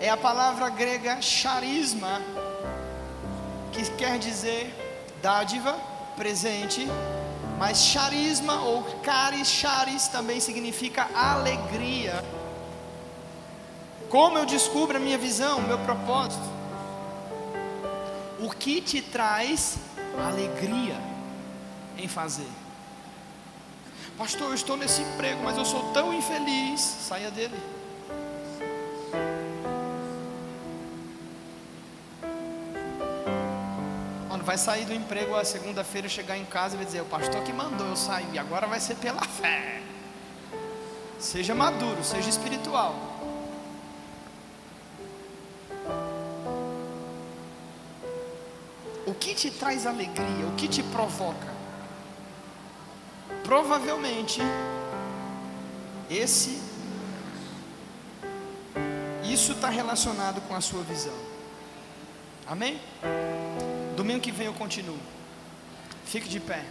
[0.00, 2.22] é a palavra grega charisma,
[3.72, 4.72] que quer dizer
[5.20, 5.76] dádiva,
[6.16, 6.86] presente,
[7.58, 12.37] mas charisma ou caris charis também significa alegria.
[14.08, 16.42] Como eu descubro a minha visão, o meu propósito?
[18.40, 19.76] O que te traz
[20.16, 20.96] alegria
[21.98, 22.48] em fazer?
[24.16, 26.80] Pastor, eu estou nesse emprego, mas eu sou tão infeliz.
[26.80, 27.54] Saia dele.
[34.28, 37.42] Quando vai sair do emprego a segunda-feira, chegar em casa e vai dizer: O pastor
[37.42, 39.82] que mandou eu sair, agora vai ser pela fé.
[41.18, 43.17] Seja maduro, seja espiritual.
[49.18, 51.48] Que te traz alegria, o que te provoca?
[53.42, 54.40] Provavelmente,
[56.10, 56.60] esse,
[59.24, 61.14] isso está relacionado com a sua visão.
[62.46, 62.80] Amém?
[63.96, 64.98] Domingo que vem eu continuo.
[66.04, 66.64] Fique de pé.